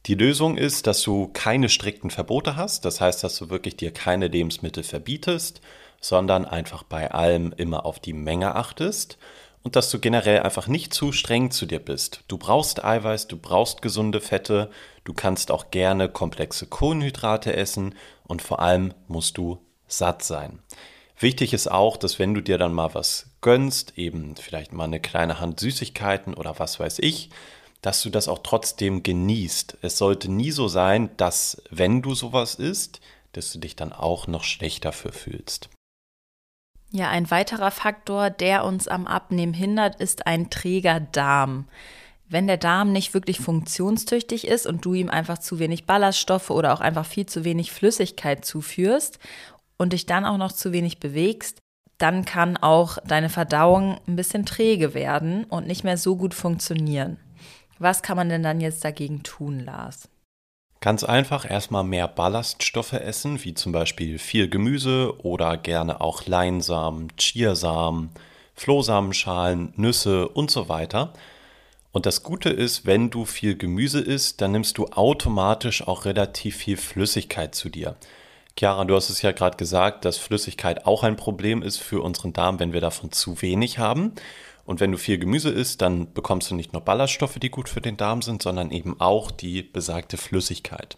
Die 0.07 0.15
Lösung 0.15 0.57
ist, 0.57 0.87
dass 0.87 1.01
du 1.01 1.29
keine 1.33 1.69
strikten 1.69 2.09
Verbote 2.09 2.55
hast. 2.55 2.85
Das 2.85 3.01
heißt, 3.01 3.23
dass 3.23 3.37
du 3.37 3.49
wirklich 3.49 3.77
dir 3.77 3.91
keine 3.91 4.27
Lebensmittel 4.27 4.83
verbietest, 4.83 5.61
sondern 6.01 6.45
einfach 6.45 6.83
bei 6.83 7.11
allem 7.11 7.53
immer 7.55 7.85
auf 7.85 7.99
die 7.99 8.13
Menge 8.13 8.55
achtest 8.55 9.17
und 9.65 9.75
dass 9.75 9.89
du 9.89 9.99
generell 9.99 10.43
einfach 10.43 10.67
nicht 10.67 10.93
zu 10.93 11.11
streng 11.11 11.49
zu 11.49 11.65
dir 11.65 11.79
bist. 11.79 12.23
Du 12.27 12.37
brauchst 12.37 12.85
Eiweiß, 12.85 13.27
du 13.27 13.35
brauchst 13.35 13.81
gesunde 13.81 14.21
Fette, 14.21 14.69
du 15.05 15.13
kannst 15.13 15.49
auch 15.49 15.71
gerne 15.71 16.07
komplexe 16.07 16.67
Kohlenhydrate 16.67 17.55
essen 17.55 17.95
und 18.27 18.43
vor 18.43 18.59
allem 18.59 18.93
musst 19.07 19.39
du 19.39 19.57
satt 19.87 20.23
sein. 20.23 20.59
Wichtig 21.17 21.51
ist 21.51 21.71
auch, 21.71 21.97
dass 21.97 22.19
wenn 22.19 22.35
du 22.35 22.41
dir 22.41 22.59
dann 22.59 22.73
mal 22.73 22.93
was 22.93 23.31
gönnst, 23.41 23.97
eben 23.97 24.35
vielleicht 24.35 24.71
mal 24.71 24.83
eine 24.83 24.99
kleine 24.99 25.39
Hand 25.39 25.59
Süßigkeiten 25.59 26.35
oder 26.35 26.59
was 26.59 26.79
weiß 26.79 26.99
ich, 26.99 27.31
dass 27.81 28.03
du 28.03 28.11
das 28.11 28.27
auch 28.27 28.39
trotzdem 28.43 29.01
genießt. 29.01 29.79
Es 29.81 29.97
sollte 29.97 30.31
nie 30.31 30.51
so 30.51 30.67
sein, 30.67 31.09
dass 31.17 31.63
wenn 31.71 32.03
du 32.03 32.13
sowas 32.13 32.53
isst, 32.55 33.01
dass 33.33 33.51
du 33.51 33.57
dich 33.57 33.75
dann 33.75 33.93
auch 33.93 34.27
noch 34.27 34.43
schlechter 34.43 34.91
für 34.91 35.11
fühlst. 35.11 35.69
Ja, 36.91 37.09
ein 37.09 37.29
weiterer 37.29 37.71
Faktor, 37.71 38.29
der 38.29 38.63
uns 38.63 38.87
am 38.87 39.07
Abnehmen 39.07 39.53
hindert, 39.53 39.99
ist 39.99 40.27
ein 40.27 40.49
träger 40.49 40.99
Darm. 40.99 41.67
Wenn 42.27 42.47
der 42.47 42.57
Darm 42.57 42.91
nicht 42.91 43.13
wirklich 43.13 43.39
funktionstüchtig 43.39 44.47
ist 44.47 44.65
und 44.65 44.83
du 44.85 44.93
ihm 44.93 45.09
einfach 45.09 45.37
zu 45.37 45.59
wenig 45.59 45.85
Ballaststoffe 45.85 46.49
oder 46.49 46.73
auch 46.73 46.81
einfach 46.81 47.05
viel 47.05 47.25
zu 47.25 47.43
wenig 47.43 47.71
Flüssigkeit 47.71 48.45
zuführst 48.45 49.19
und 49.77 49.93
dich 49.93 50.05
dann 50.05 50.25
auch 50.25 50.37
noch 50.37 50.51
zu 50.51 50.71
wenig 50.71 50.99
bewegst, 50.99 51.59
dann 51.97 52.25
kann 52.25 52.57
auch 52.57 52.97
deine 53.05 53.29
Verdauung 53.29 53.99
ein 54.07 54.15
bisschen 54.15 54.45
träge 54.45 54.93
werden 54.93 55.45
und 55.45 55.67
nicht 55.67 55.83
mehr 55.83 55.97
so 55.97 56.15
gut 56.15 56.33
funktionieren. 56.33 57.17
Was 57.77 58.01
kann 58.01 58.17
man 58.17 58.29
denn 58.29 58.43
dann 58.43 58.59
jetzt 58.59 58.83
dagegen 58.83 59.23
tun, 59.23 59.59
Lars? 59.59 60.09
Ganz 60.81 61.03
einfach 61.03 61.49
erstmal 61.49 61.83
mehr 61.83 62.07
Ballaststoffe 62.07 62.93
essen, 62.93 63.43
wie 63.43 63.53
zum 63.53 63.71
Beispiel 63.71 64.19
viel 64.19 64.49
Gemüse 64.49 65.13
oder 65.23 65.57
gerne 65.57 66.01
auch 66.01 66.27
Leinsamen, 66.27 67.07
Chiasamen, 67.17 68.11
Flohsamenschalen, 68.55 69.73
Nüsse 69.75 70.27
und 70.29 70.51
so 70.51 70.69
weiter. 70.69 71.13
Und 71.91 72.05
das 72.05 72.23
Gute 72.23 72.49
ist, 72.49 72.85
wenn 72.85 73.09
du 73.09 73.25
viel 73.25 73.57
Gemüse 73.57 74.01
isst, 74.01 74.41
dann 74.41 74.51
nimmst 74.51 74.77
du 74.77 74.87
automatisch 74.87 75.87
auch 75.87 76.05
relativ 76.05 76.57
viel 76.57 76.77
Flüssigkeit 76.77 77.55
zu 77.55 77.69
dir. 77.69 77.95
Chiara, 78.57 78.85
du 78.85 78.95
hast 78.95 79.09
es 79.09 79.21
ja 79.21 79.31
gerade 79.31 79.57
gesagt, 79.57 80.05
dass 80.05 80.17
Flüssigkeit 80.17 80.85
auch 80.85 81.03
ein 81.03 81.17
Problem 81.17 81.61
ist 81.61 81.77
für 81.77 82.01
unseren 82.01 82.31
Darm, 82.31 82.59
wenn 82.59 82.73
wir 82.73 82.81
davon 82.81 83.11
zu 83.11 83.41
wenig 83.41 83.79
haben. 83.79 84.13
Und 84.65 84.79
wenn 84.79 84.91
du 84.91 84.97
viel 84.97 85.19
Gemüse 85.19 85.49
isst, 85.49 85.81
dann 85.81 86.11
bekommst 86.13 86.49
du 86.49 86.55
nicht 86.55 86.73
nur 86.73 86.81
Ballaststoffe, 86.81 87.37
die 87.39 87.49
gut 87.49 87.69
für 87.69 87.81
den 87.81 87.97
Darm 87.97 88.21
sind, 88.21 88.41
sondern 88.41 88.71
eben 88.71 88.99
auch 88.99 89.31
die 89.31 89.61
besagte 89.61 90.17
Flüssigkeit. 90.17 90.97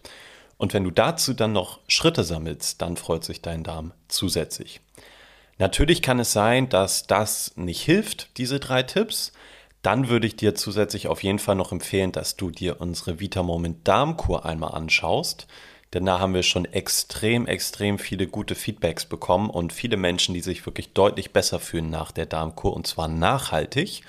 Und 0.56 0.74
wenn 0.74 0.84
du 0.84 0.90
dazu 0.90 1.34
dann 1.34 1.52
noch 1.52 1.78
Schritte 1.86 2.24
sammelst, 2.24 2.82
dann 2.82 2.96
freut 2.96 3.24
sich 3.24 3.42
dein 3.42 3.62
Darm 3.62 3.92
zusätzlich. 4.08 4.80
Natürlich 5.58 6.02
kann 6.02 6.18
es 6.18 6.32
sein, 6.32 6.68
dass 6.68 7.06
das 7.06 7.52
nicht 7.56 7.82
hilft, 7.82 8.36
diese 8.38 8.58
drei 8.58 8.82
Tipps. 8.82 9.32
Dann 9.82 10.08
würde 10.08 10.26
ich 10.26 10.36
dir 10.36 10.54
zusätzlich 10.54 11.08
auf 11.08 11.22
jeden 11.22 11.38
Fall 11.38 11.54
noch 11.54 11.72
empfehlen, 11.72 12.12
dass 12.12 12.36
du 12.36 12.50
dir 12.50 12.80
unsere 12.80 13.20
Vitamoment 13.20 13.86
Darmkur 13.86 14.44
einmal 14.44 14.72
anschaust. 14.72 15.46
Denn 15.94 16.04
da 16.04 16.18
haben 16.18 16.34
wir 16.34 16.42
schon 16.42 16.66
extrem, 16.66 17.46
extrem 17.46 17.98
viele 17.98 18.26
gute 18.26 18.54
Feedbacks 18.54 19.06
bekommen 19.06 19.48
und 19.48 19.72
viele 19.72 19.96
Menschen, 19.96 20.34
die 20.34 20.40
sich 20.40 20.64
wirklich 20.66 20.92
deutlich 20.92 21.32
besser 21.32 21.60
fühlen 21.60 21.88
nach 21.88 22.12
der 22.12 22.26
Darmkur 22.26 22.74
und 22.74 22.86
zwar 22.86 23.08
nachhaltig. 23.08 24.02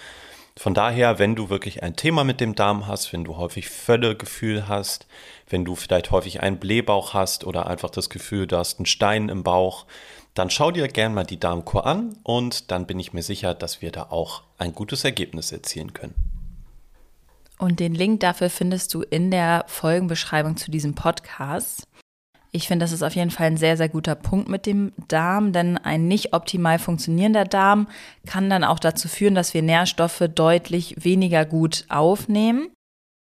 Von 0.57 0.73
daher, 0.73 1.19
wenn 1.19 1.35
du 1.35 1.49
wirklich 1.49 1.83
ein 1.83 1.95
Thema 1.95 2.25
mit 2.25 2.41
dem 2.41 2.53
Darm 2.53 2.85
hast, 2.85 3.13
wenn 3.13 3.23
du 3.23 3.37
häufig 3.37 3.69
Völlegefühl 3.69 4.67
hast, 4.67 5.07
wenn 5.47 5.63
du 5.63 5.75
vielleicht 5.75 6.11
häufig 6.11 6.41
einen 6.41 6.57
Blähbauch 6.57 7.13
hast 7.13 7.45
oder 7.45 7.67
einfach 7.67 7.89
das 7.89 8.09
Gefühl, 8.09 8.45
du 8.45 8.57
hast 8.57 8.77
einen 8.77 8.85
Stein 8.85 9.29
im 9.29 9.43
Bauch, 9.43 9.85
dann 10.33 10.49
schau 10.49 10.71
dir 10.71 10.89
gerne 10.89 11.15
mal 11.15 11.23
die 11.23 11.39
Darmkur 11.39 11.85
an 11.85 12.17
und 12.23 12.71
dann 12.71 12.87
bin 12.87 12.99
ich 12.99 13.13
mir 13.13 13.23
sicher, 13.23 13.53
dass 13.53 13.81
wir 13.81 13.93
da 13.93 14.07
auch 14.09 14.43
ein 14.57 14.75
gutes 14.75 15.05
Ergebnis 15.05 15.53
erzielen 15.53 15.93
können. 15.93 16.28
Und 17.59 17.81
den 17.81 17.93
Link 17.93 18.21
dafür 18.21 18.49
findest 18.49 18.93
du 18.93 19.01
in 19.01 19.31
der 19.31 19.65
Folgenbeschreibung 19.67 20.55
zu 20.55 20.71
diesem 20.71 20.95
Podcast. 20.95 21.87
Ich 22.51 22.67
finde, 22.67 22.83
das 22.83 22.93
ist 22.93 23.03
auf 23.03 23.13
jeden 23.15 23.29
Fall 23.29 23.47
ein 23.47 23.57
sehr, 23.57 23.77
sehr 23.77 23.89
guter 23.89 24.15
Punkt 24.15 24.47
mit 24.47 24.65
dem 24.65 24.93
Darm, 25.07 25.51
denn 25.51 25.77
ein 25.77 26.07
nicht 26.07 26.33
optimal 26.33 26.79
funktionierender 26.79 27.45
Darm 27.45 27.87
kann 28.25 28.49
dann 28.49 28.63
auch 28.63 28.79
dazu 28.79 29.07
führen, 29.07 29.35
dass 29.35 29.53
wir 29.53 29.61
Nährstoffe 29.61 30.23
deutlich 30.33 30.95
weniger 31.03 31.45
gut 31.45 31.85
aufnehmen. 31.89 32.69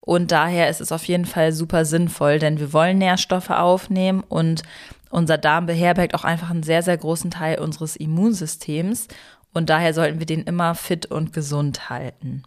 Und 0.05 0.31
daher 0.31 0.69
ist 0.69 0.81
es 0.81 0.91
auf 0.91 1.05
jeden 1.05 1.25
Fall 1.25 1.51
super 1.51 1.85
sinnvoll, 1.85 2.37
denn 2.37 2.59
wir 2.59 2.73
wollen 2.73 2.99
Nährstoffe 2.99 3.49
aufnehmen 3.49 4.21
und 4.21 4.61
unser 5.09 5.37
Darm 5.37 5.65
beherbergt 5.65 6.13
auch 6.13 6.25
einfach 6.25 6.51
einen 6.51 6.61
sehr, 6.61 6.83
sehr 6.83 6.97
großen 6.97 7.31
Teil 7.31 7.59
unseres 7.59 7.95
Immunsystems. 7.95 9.07
Und 9.53 9.69
daher 9.69 9.93
sollten 9.93 10.19
wir 10.19 10.25
den 10.25 10.43
immer 10.43 10.75
fit 10.75 11.05
und 11.05 11.31
gesund 11.31 11.89
halten. 11.89 12.43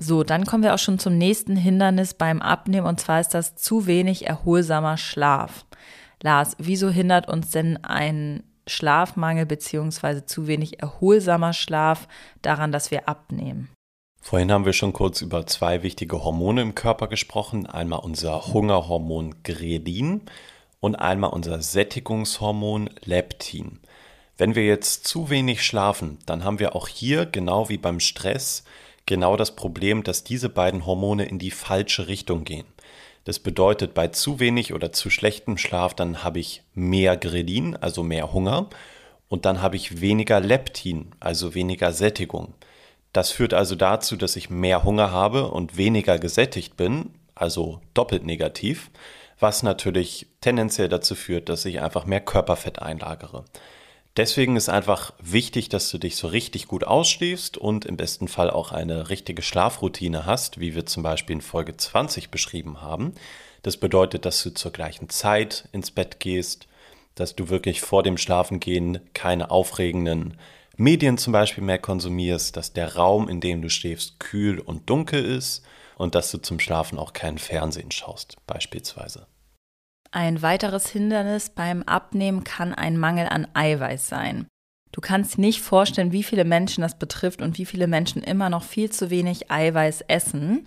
So, 0.00 0.22
dann 0.22 0.46
kommen 0.46 0.62
wir 0.62 0.74
auch 0.74 0.78
schon 0.78 1.00
zum 1.00 1.18
nächsten 1.18 1.56
Hindernis 1.56 2.14
beim 2.14 2.40
Abnehmen 2.40 2.86
und 2.86 3.00
zwar 3.00 3.20
ist 3.20 3.34
das 3.34 3.56
zu 3.56 3.86
wenig 3.86 4.26
erholsamer 4.26 4.96
Schlaf. 4.96 5.66
Lars, 6.22 6.54
wieso 6.58 6.88
hindert 6.88 7.28
uns 7.28 7.50
denn 7.50 7.82
ein 7.84 8.44
Schlafmangel 8.68 9.46
bzw. 9.46 10.24
zu 10.24 10.46
wenig 10.46 10.80
erholsamer 10.80 11.52
Schlaf 11.52 12.06
daran, 12.42 12.70
dass 12.70 12.90
wir 12.90 13.08
abnehmen? 13.08 13.70
Vorhin 14.20 14.52
haben 14.52 14.66
wir 14.66 14.72
schon 14.72 14.92
kurz 14.92 15.20
über 15.20 15.46
zwei 15.46 15.82
wichtige 15.82 16.22
Hormone 16.22 16.62
im 16.62 16.74
Körper 16.74 17.08
gesprochen. 17.08 17.66
Einmal 17.66 18.00
unser 18.00 18.48
Hungerhormon 18.52 19.42
Grelin 19.42 20.22
und 20.80 20.96
einmal 20.96 21.30
unser 21.30 21.60
Sättigungshormon 21.60 22.90
Leptin. 23.04 23.80
Wenn 24.36 24.54
wir 24.54 24.64
jetzt 24.64 25.06
zu 25.06 25.30
wenig 25.30 25.64
schlafen, 25.64 26.18
dann 26.26 26.44
haben 26.44 26.60
wir 26.60 26.76
auch 26.76 26.86
hier, 26.86 27.26
genau 27.26 27.68
wie 27.68 27.78
beim 27.78 28.00
Stress, 28.00 28.64
genau 29.08 29.36
das 29.36 29.56
Problem, 29.56 30.04
dass 30.04 30.22
diese 30.22 30.48
beiden 30.48 30.86
Hormone 30.86 31.24
in 31.24 31.40
die 31.40 31.50
falsche 31.50 32.06
Richtung 32.06 32.44
gehen. 32.44 32.66
Das 33.24 33.40
bedeutet, 33.40 33.94
bei 33.94 34.08
zu 34.08 34.38
wenig 34.38 34.72
oder 34.72 34.92
zu 34.92 35.10
schlechtem 35.10 35.58
Schlaf, 35.58 35.94
dann 35.94 36.22
habe 36.22 36.38
ich 36.38 36.62
mehr 36.74 37.16
Grelin, 37.16 37.76
also 37.76 38.04
mehr 38.04 38.32
Hunger, 38.32 38.68
und 39.28 39.44
dann 39.44 39.60
habe 39.60 39.76
ich 39.76 40.00
weniger 40.00 40.40
Leptin, 40.40 41.10
also 41.20 41.54
weniger 41.54 41.92
Sättigung. 41.92 42.54
Das 43.12 43.30
führt 43.30 43.54
also 43.54 43.74
dazu, 43.74 44.16
dass 44.16 44.36
ich 44.36 44.50
mehr 44.50 44.84
Hunger 44.84 45.10
habe 45.10 45.50
und 45.50 45.76
weniger 45.76 46.18
gesättigt 46.18 46.76
bin, 46.76 47.10
also 47.34 47.80
doppelt 47.94 48.24
negativ, 48.24 48.90
was 49.40 49.62
natürlich 49.62 50.26
tendenziell 50.40 50.88
dazu 50.88 51.14
führt, 51.14 51.48
dass 51.48 51.64
ich 51.64 51.80
einfach 51.80 52.06
mehr 52.06 52.20
Körperfett 52.20 52.80
einlagere. 52.80 53.44
Deswegen 54.18 54.56
ist 54.56 54.68
einfach 54.68 55.12
wichtig, 55.22 55.68
dass 55.68 55.92
du 55.92 55.98
dich 55.98 56.16
so 56.16 56.26
richtig 56.26 56.66
gut 56.66 56.82
ausschläfst 56.82 57.56
und 57.56 57.84
im 57.84 57.96
besten 57.96 58.26
Fall 58.26 58.50
auch 58.50 58.72
eine 58.72 59.10
richtige 59.10 59.42
Schlafroutine 59.42 60.26
hast, 60.26 60.58
wie 60.58 60.74
wir 60.74 60.86
zum 60.86 61.04
Beispiel 61.04 61.36
in 61.36 61.40
Folge 61.40 61.76
20 61.76 62.28
beschrieben 62.28 62.82
haben. 62.82 63.14
Das 63.62 63.76
bedeutet, 63.76 64.24
dass 64.24 64.42
du 64.42 64.50
zur 64.50 64.72
gleichen 64.72 65.08
Zeit 65.08 65.68
ins 65.70 65.92
Bett 65.92 66.18
gehst, 66.18 66.66
dass 67.14 67.36
du 67.36 67.48
wirklich 67.48 67.80
vor 67.80 68.02
dem 68.02 68.18
Schlafengehen 68.18 68.98
keine 69.14 69.52
aufregenden 69.52 70.36
Medien 70.76 71.16
zum 71.16 71.32
Beispiel 71.32 71.62
mehr 71.62 71.78
konsumierst, 71.78 72.56
dass 72.56 72.72
der 72.72 72.96
Raum, 72.96 73.28
in 73.28 73.40
dem 73.40 73.62
du 73.62 73.70
schläfst, 73.70 74.18
kühl 74.18 74.58
und 74.58 74.90
dunkel 74.90 75.24
ist 75.24 75.62
und 75.96 76.16
dass 76.16 76.32
du 76.32 76.38
zum 76.38 76.58
Schlafen 76.58 76.98
auch 76.98 77.12
keinen 77.12 77.38
Fernsehen 77.38 77.92
schaust, 77.92 78.36
beispielsweise. 78.48 79.28
Ein 80.10 80.40
weiteres 80.40 80.88
Hindernis 80.88 81.50
beim 81.50 81.82
Abnehmen 81.82 82.42
kann 82.42 82.72
ein 82.72 82.96
Mangel 82.96 83.28
an 83.28 83.46
Eiweiß 83.52 84.08
sein. 84.08 84.46
Du 84.90 85.02
kannst 85.02 85.36
nicht 85.36 85.60
vorstellen, 85.60 86.12
wie 86.12 86.22
viele 86.22 86.44
Menschen 86.44 86.80
das 86.80 86.98
betrifft 86.98 87.42
und 87.42 87.58
wie 87.58 87.66
viele 87.66 87.86
Menschen 87.86 88.22
immer 88.22 88.48
noch 88.48 88.62
viel 88.62 88.90
zu 88.90 89.10
wenig 89.10 89.50
Eiweiß 89.50 90.02
essen. 90.08 90.64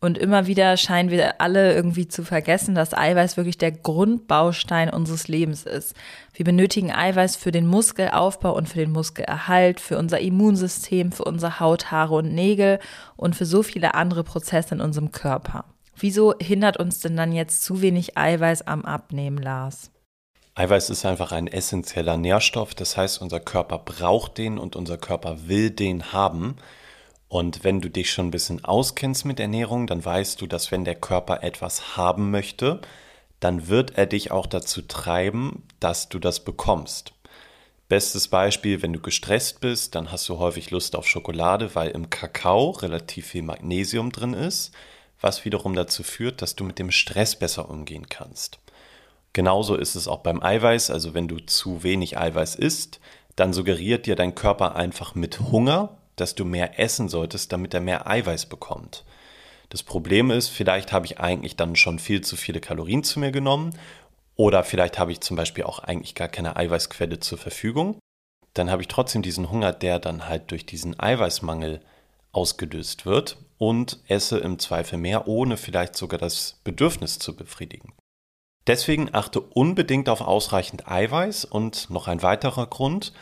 Und 0.00 0.16
immer 0.16 0.46
wieder 0.46 0.76
scheinen 0.76 1.10
wir 1.10 1.40
alle 1.40 1.74
irgendwie 1.74 2.08
zu 2.08 2.24
vergessen, 2.24 2.74
dass 2.74 2.94
Eiweiß 2.94 3.36
wirklich 3.36 3.58
der 3.58 3.72
Grundbaustein 3.72 4.90
unseres 4.90 5.28
Lebens 5.28 5.64
ist. 5.64 5.94
Wir 6.32 6.44
benötigen 6.44 6.92
Eiweiß 6.92 7.36
für 7.36 7.50
den 7.50 7.66
Muskelaufbau 7.66 8.56
und 8.56 8.68
für 8.68 8.78
den 8.78 8.92
Muskelerhalt, 8.92 9.80
für 9.80 9.98
unser 9.98 10.20
Immunsystem, 10.20 11.12
für 11.12 11.24
unsere 11.24 11.60
Haut, 11.60 11.90
Haare 11.90 12.14
und 12.14 12.32
Nägel 12.32 12.78
und 13.16 13.36
für 13.36 13.44
so 13.44 13.62
viele 13.62 13.94
andere 13.94 14.24
Prozesse 14.24 14.76
in 14.76 14.80
unserem 14.80 15.10
Körper. 15.10 15.64
Wieso 16.00 16.34
hindert 16.40 16.76
uns 16.76 17.00
denn 17.00 17.16
dann 17.16 17.32
jetzt 17.32 17.64
zu 17.64 17.82
wenig 17.82 18.16
Eiweiß 18.16 18.62
am 18.68 18.84
Abnehmen, 18.84 19.38
Lars? 19.38 19.90
Eiweiß 20.54 20.90
ist 20.90 21.04
einfach 21.04 21.32
ein 21.32 21.48
essentieller 21.48 22.16
Nährstoff, 22.16 22.74
das 22.74 22.96
heißt, 22.96 23.20
unser 23.20 23.40
Körper 23.40 23.78
braucht 23.78 24.38
den 24.38 24.58
und 24.58 24.76
unser 24.76 24.96
Körper 24.96 25.48
will 25.48 25.70
den 25.70 26.12
haben. 26.12 26.56
Und 27.26 27.64
wenn 27.64 27.80
du 27.80 27.90
dich 27.90 28.12
schon 28.12 28.28
ein 28.28 28.30
bisschen 28.30 28.64
auskennst 28.64 29.24
mit 29.24 29.40
Ernährung, 29.40 29.88
dann 29.88 30.04
weißt 30.04 30.40
du, 30.40 30.46
dass 30.46 30.70
wenn 30.70 30.84
der 30.84 30.94
Körper 30.94 31.42
etwas 31.42 31.96
haben 31.96 32.30
möchte, 32.30 32.80
dann 33.40 33.66
wird 33.66 33.98
er 33.98 34.06
dich 34.06 34.30
auch 34.30 34.46
dazu 34.46 34.82
treiben, 34.82 35.64
dass 35.80 36.08
du 36.08 36.20
das 36.20 36.40
bekommst. 36.40 37.12
Bestes 37.88 38.28
Beispiel, 38.28 38.82
wenn 38.82 38.92
du 38.92 39.00
gestresst 39.00 39.60
bist, 39.60 39.94
dann 39.94 40.12
hast 40.12 40.28
du 40.28 40.38
häufig 40.38 40.70
Lust 40.70 40.94
auf 40.94 41.08
Schokolade, 41.08 41.74
weil 41.74 41.90
im 41.90 42.08
Kakao 42.08 42.70
relativ 42.70 43.28
viel 43.28 43.42
Magnesium 43.42 44.12
drin 44.12 44.34
ist, 44.34 44.72
was 45.20 45.44
wiederum 45.44 45.74
dazu 45.74 46.02
führt, 46.02 46.42
dass 46.42 46.56
du 46.56 46.64
mit 46.64 46.78
dem 46.78 46.90
Stress 46.90 47.36
besser 47.36 47.68
umgehen 47.70 48.08
kannst. 48.08 48.58
Genauso 49.32 49.76
ist 49.76 49.94
es 49.94 50.08
auch 50.08 50.20
beim 50.20 50.42
Eiweiß, 50.42 50.90
also 50.90 51.14
wenn 51.14 51.28
du 51.28 51.38
zu 51.38 51.82
wenig 51.82 52.18
Eiweiß 52.18 52.54
isst, 52.56 53.00
dann 53.36 53.52
suggeriert 53.52 54.06
dir 54.06 54.16
dein 54.16 54.34
Körper 54.34 54.74
einfach 54.74 55.14
mit 55.14 55.38
Hunger, 55.40 55.98
dass 56.16 56.34
du 56.34 56.44
mehr 56.44 56.80
essen 56.80 57.08
solltest, 57.08 57.52
damit 57.52 57.74
er 57.74 57.80
mehr 57.80 58.08
Eiweiß 58.08 58.46
bekommt. 58.46 59.04
Das 59.68 59.82
Problem 59.82 60.30
ist, 60.30 60.48
vielleicht 60.48 60.92
habe 60.92 61.06
ich 61.06 61.20
eigentlich 61.20 61.54
dann 61.56 61.76
schon 61.76 61.98
viel 61.98 62.22
zu 62.22 62.36
viele 62.36 62.60
Kalorien 62.60 63.04
zu 63.04 63.20
mir 63.20 63.30
genommen 63.30 63.78
oder 64.34 64.64
vielleicht 64.64 64.98
habe 64.98 65.12
ich 65.12 65.20
zum 65.20 65.36
Beispiel 65.36 65.64
auch 65.64 65.80
eigentlich 65.80 66.14
gar 66.14 66.28
keine 66.28 66.56
Eiweißquelle 66.56 67.20
zur 67.20 67.38
Verfügung. 67.38 67.98
Dann 68.54 68.70
habe 68.70 68.82
ich 68.82 68.88
trotzdem 68.88 69.22
diesen 69.22 69.50
Hunger, 69.50 69.72
der 69.72 69.98
dann 69.98 70.26
halt 70.26 70.50
durch 70.50 70.64
diesen 70.64 70.98
Eiweißmangel 70.98 71.80
ausgelöst 72.38 73.04
wird 73.04 73.36
und 73.58 73.98
esse 74.06 74.38
im 74.38 74.60
Zweifel 74.60 74.96
mehr, 74.96 75.26
ohne 75.26 75.56
vielleicht 75.56 75.96
sogar 75.96 76.20
das 76.20 76.60
Bedürfnis 76.62 77.18
zu 77.18 77.34
befriedigen. 77.34 77.92
Deswegen 78.68 79.12
achte 79.12 79.40
unbedingt 79.40 80.08
auf 80.08 80.20
ausreichend 80.20 80.86
Eiweiß 80.86 81.44
und 81.46 81.90
noch 81.90 82.06
ein 82.06 82.22
weiterer 82.22 82.68
Grund, 82.68 83.12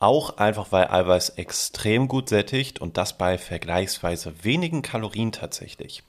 auch 0.00 0.38
einfach 0.38 0.72
weil 0.72 0.88
Eiweiß 0.88 1.30
extrem 1.30 2.08
gut 2.08 2.28
sättigt 2.28 2.80
und 2.80 2.96
das 2.96 3.16
bei 3.16 3.38
vergleichsweise 3.38 4.34
wenigen 4.42 4.82
Kalorien 4.82 5.30
tatsächlich. 5.30 6.02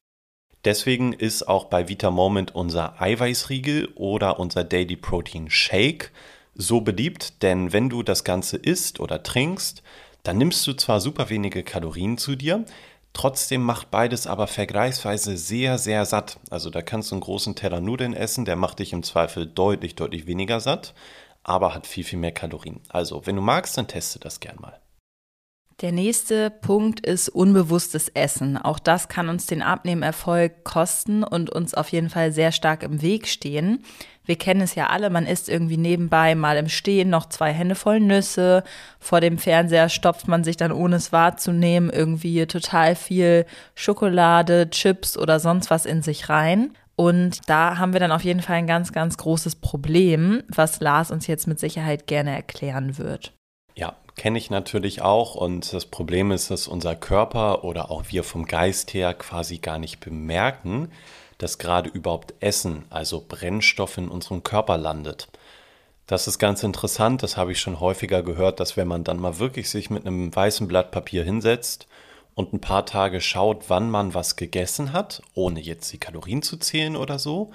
Deswegen 0.64 1.14
ist 1.14 1.48
auch 1.48 1.66
bei 1.66 1.88
Vita 1.88 2.10
Moment 2.10 2.56
unser 2.56 3.00
Eiweißriegel 3.00 3.90
oder 3.94 4.40
unser 4.40 4.64
Daily 4.64 4.96
Protein 4.96 5.52
Shake 5.52 6.12
so 6.56 6.82
beliebt, 6.82 7.44
denn 7.44 7.74
wenn 7.74 7.90
du 7.90 8.02
das 8.02 8.24
Ganze 8.24 8.58
isst 8.58 9.00
oder 9.00 9.22
trinkst, 9.22 9.84
dann 10.28 10.38
nimmst 10.38 10.66
du 10.68 10.74
zwar 10.74 11.00
super 11.00 11.30
wenige 11.30 11.64
Kalorien 11.64 12.18
zu 12.18 12.36
dir, 12.36 12.66
trotzdem 13.14 13.62
macht 13.62 13.92
beides 13.92 14.28
aber 14.28 14.48
vergleichsweise 14.48 15.38
sehr, 15.38 15.78
sehr 15.78 16.06
satt. 16.06 16.40
Also 16.50 16.70
da 16.70 16.82
kannst 16.82 17.12
du 17.12 17.16
einen 17.16 17.22
großen 17.22 17.56
Teller 17.56 17.82
Nudeln 17.82 18.14
essen, 18.14 18.46
der 18.46 18.56
macht 18.56 18.80
dich 18.80 18.94
im 18.94 19.04
Zweifel 19.04 19.46
deutlich, 19.46 19.96
deutlich 19.96 20.28
weniger 20.28 20.60
satt 20.60 20.94
aber 21.46 21.76
hat 21.76 21.86
viel, 21.86 22.04
viel 22.04 22.20
mehr 22.20 22.32
Kalorien. 22.32 22.82
Also, 22.90 23.26
wenn 23.26 23.36
du 23.36 23.42
magst, 23.42 23.78
dann 23.78 23.88
teste 23.88 24.20
das 24.20 24.40
gern 24.40 24.60
mal. 24.60 24.80
Der 25.82 25.92
nächste 25.92 26.52
Punkt 26.52 27.06
ist 27.06 27.28
unbewusstes 27.28 28.08
Essen. 28.08 28.58
Auch 28.58 28.80
das 28.80 29.10
kann 29.10 29.28
uns 29.28 29.46
den 29.46 29.62
Abnehmerfolg 29.62 30.64
kosten 30.64 31.22
und 31.22 31.50
uns 31.50 31.74
auf 31.74 31.90
jeden 31.90 32.10
Fall 32.10 32.32
sehr 32.32 32.54
stark 32.54 32.82
im 32.82 33.02
Weg 33.02 33.28
stehen. 33.28 33.84
Wir 34.24 34.38
kennen 34.38 34.62
es 34.62 34.76
ja 34.76 34.88
alle, 34.88 35.10
man 35.10 35.26
isst 35.26 35.50
irgendwie 35.50 35.76
nebenbei 35.76 36.34
mal 36.34 36.56
im 36.56 36.70
Stehen 36.70 37.10
noch 37.10 37.28
zwei 37.28 37.52
Hände 37.52 37.76
voll 37.76 38.00
Nüsse. 38.00 38.64
Vor 39.00 39.20
dem 39.20 39.38
Fernseher 39.38 39.90
stopft 39.90 40.30
man 40.30 40.46
sich 40.46 40.56
dann, 40.56 40.72
ohne 40.72 40.96
es 40.96 41.12
wahrzunehmen, 41.12 41.90
irgendwie 41.90 42.46
total 42.46 42.96
viel 42.96 43.46
Schokolade, 43.76 44.70
Chips 44.70 45.18
oder 45.18 45.42
sonst 45.42 45.70
was 45.70 45.86
in 45.86 46.02
sich 46.02 46.30
rein. 46.30 46.72
Und 46.96 47.50
da 47.50 47.78
haben 47.78 47.92
wir 47.92 48.00
dann 48.00 48.14
auf 48.14 48.24
jeden 48.24 48.42
Fall 48.42 48.56
ein 48.56 48.68
ganz, 48.68 48.94
ganz 48.94 49.18
großes 49.18 49.58
Problem, 49.58 50.42
was 50.48 50.80
Lars 50.80 51.12
uns 51.12 51.28
jetzt 51.28 51.48
mit 51.48 51.60
Sicherheit 51.60 52.08
gerne 52.08 52.34
erklären 52.34 52.98
wird. 52.98 53.34
Ja, 53.76 53.98
kenne 54.16 54.38
ich 54.38 54.50
natürlich 54.50 55.02
auch. 55.02 55.36
Und 55.36 55.72
das 55.74 55.86
Problem 55.86 56.32
ist, 56.32 56.52
dass 56.52 56.68
unser 56.68 56.96
Körper 56.96 57.64
oder 57.64 57.92
auch 57.92 58.06
wir 58.10 58.24
vom 58.24 58.46
Geist 58.46 58.94
her 58.94 59.14
quasi 59.14 59.58
gar 59.58 59.80
nicht 59.80 60.00
bemerken, 60.00 60.92
dass 61.38 61.58
gerade 61.58 61.90
überhaupt 61.90 62.34
Essen, 62.40 62.86
also 62.90 63.24
Brennstoff 63.28 63.98
in 63.98 64.08
unserem 64.08 64.44
Körper 64.44 64.78
landet. 64.78 65.28
Das 66.08 66.28
ist 66.28 66.38
ganz 66.38 66.62
interessant, 66.64 67.24
das 67.24 67.36
habe 67.36 67.52
ich 67.52 67.60
schon 67.60 67.80
häufiger 67.80 68.22
gehört, 68.22 68.60
dass 68.60 68.78
wenn 68.78 68.88
man 68.88 69.04
dann 69.04 69.20
mal 69.20 69.40
wirklich 69.40 69.70
sich 69.70 69.90
mit 69.90 70.06
einem 70.06 70.34
weißen 70.34 70.68
Blatt 70.68 70.92
Papier 70.92 71.24
hinsetzt 71.24 71.88
und 72.36 72.54
ein 72.54 72.62
paar 72.62 72.86
Tage 72.86 73.22
schaut, 73.22 73.70
wann 73.70 73.90
man 73.90 74.14
was 74.14 74.36
gegessen 74.36 74.94
hat, 74.94 75.24
ohne 75.34 75.60
jetzt 75.60 75.92
die 75.92 75.98
Kalorien 75.98 76.44
zu 76.44 76.58
zählen 76.58 76.96
oder 76.96 77.18
so, 77.18 77.52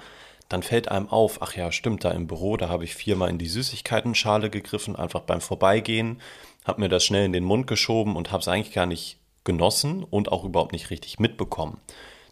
dann 0.49 0.63
fällt 0.63 0.89
einem 0.89 1.07
auf, 1.07 1.41
ach 1.41 1.55
ja, 1.55 1.71
stimmt, 1.71 2.03
da 2.03 2.11
im 2.11 2.27
Büro, 2.27 2.57
da 2.57 2.67
habe 2.67 2.83
ich 2.83 2.93
viermal 2.93 3.29
in 3.29 3.37
die 3.37 3.47
Süßigkeitenschale 3.47 4.49
gegriffen, 4.49 4.97
einfach 4.97 5.21
beim 5.21 5.39
Vorbeigehen, 5.39 6.19
habe 6.65 6.81
mir 6.81 6.89
das 6.89 7.03
schnell 7.03 7.25
in 7.25 7.33
den 7.33 7.43
Mund 7.43 7.67
geschoben 7.67 8.15
und 8.15 8.31
habe 8.31 8.41
es 8.41 8.47
eigentlich 8.47 8.73
gar 8.73 8.85
nicht 8.85 9.17
genossen 9.43 10.03
und 10.03 10.31
auch 10.31 10.43
überhaupt 10.43 10.73
nicht 10.73 10.89
richtig 10.89 11.19
mitbekommen. 11.19 11.79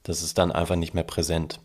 Das 0.04 0.22
ist 0.22 0.38
dann 0.38 0.52
einfach 0.52 0.76
nicht 0.76 0.94
mehr 0.94 1.04
präsent. 1.04 1.60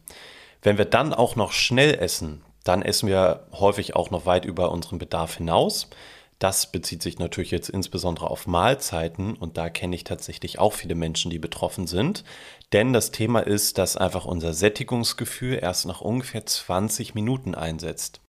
Wenn 0.63 0.79
wir 0.79 0.87
dann 0.87 1.13
auch 1.13 1.37
noch 1.37 1.53
schnell 1.53 1.95
essen, 1.95 2.43
dann 2.65 2.83
essen 2.83 3.09
wir 3.09 3.47
häufig 3.53 3.95
auch 3.95 4.11
noch 4.11 4.25
weit 4.25 4.47
über 4.47 4.73
unseren 4.73 4.99
Bedarf 4.99 5.37
hinaus. 5.37 5.91
Das 6.39 6.73
bezieht 6.73 7.03
sich 7.03 7.19
natürlich 7.19 7.51
jetzt 7.51 7.69
insbesondere 7.69 8.29
auf 8.29 8.47
Mahlzeiten 8.47 9.35
und 9.35 9.57
da 9.57 9.69
kenne 9.69 9.95
ich 9.95 10.05
tatsächlich 10.05 10.59
auch 10.59 10.73
viele 10.73 10.95
Menschen, 10.95 11.31
die 11.31 11.39
betroffen 11.39 11.87
sind. 11.87 12.25
Denn 12.73 12.93
das 12.93 13.13
Thema 13.13 13.41
ist, 13.41 13.79
dass 13.79 13.97
einfach 13.97 14.25
unser 14.25 14.55
Sättigungsgefühl 14.55 15.59
erst 15.61 15.87
nach 15.87 16.01
ungefähr 16.01 16.45
20 16.45 17.15
Minuten 17.15 17.55
einsetzt. 17.55 18.21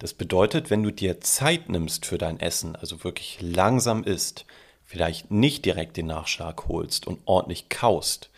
Das 0.00 0.14
bedeutet, 0.14 0.70
wenn 0.70 0.82
du 0.82 0.90
dir 0.90 1.20
Zeit 1.20 1.68
nimmst 1.68 2.06
für 2.06 2.16
dein 2.16 2.40
Essen, 2.40 2.74
also 2.74 3.04
wirklich 3.04 3.36
langsam 3.42 4.02
isst, 4.02 4.46
vielleicht 4.86 5.30
nicht 5.30 5.66
direkt 5.66 5.98
den 5.98 6.06
Nachschlag 6.06 6.68
holst 6.68 7.06
und 7.06 7.20
ordentlich 7.26 7.68
kaust, 7.68 8.30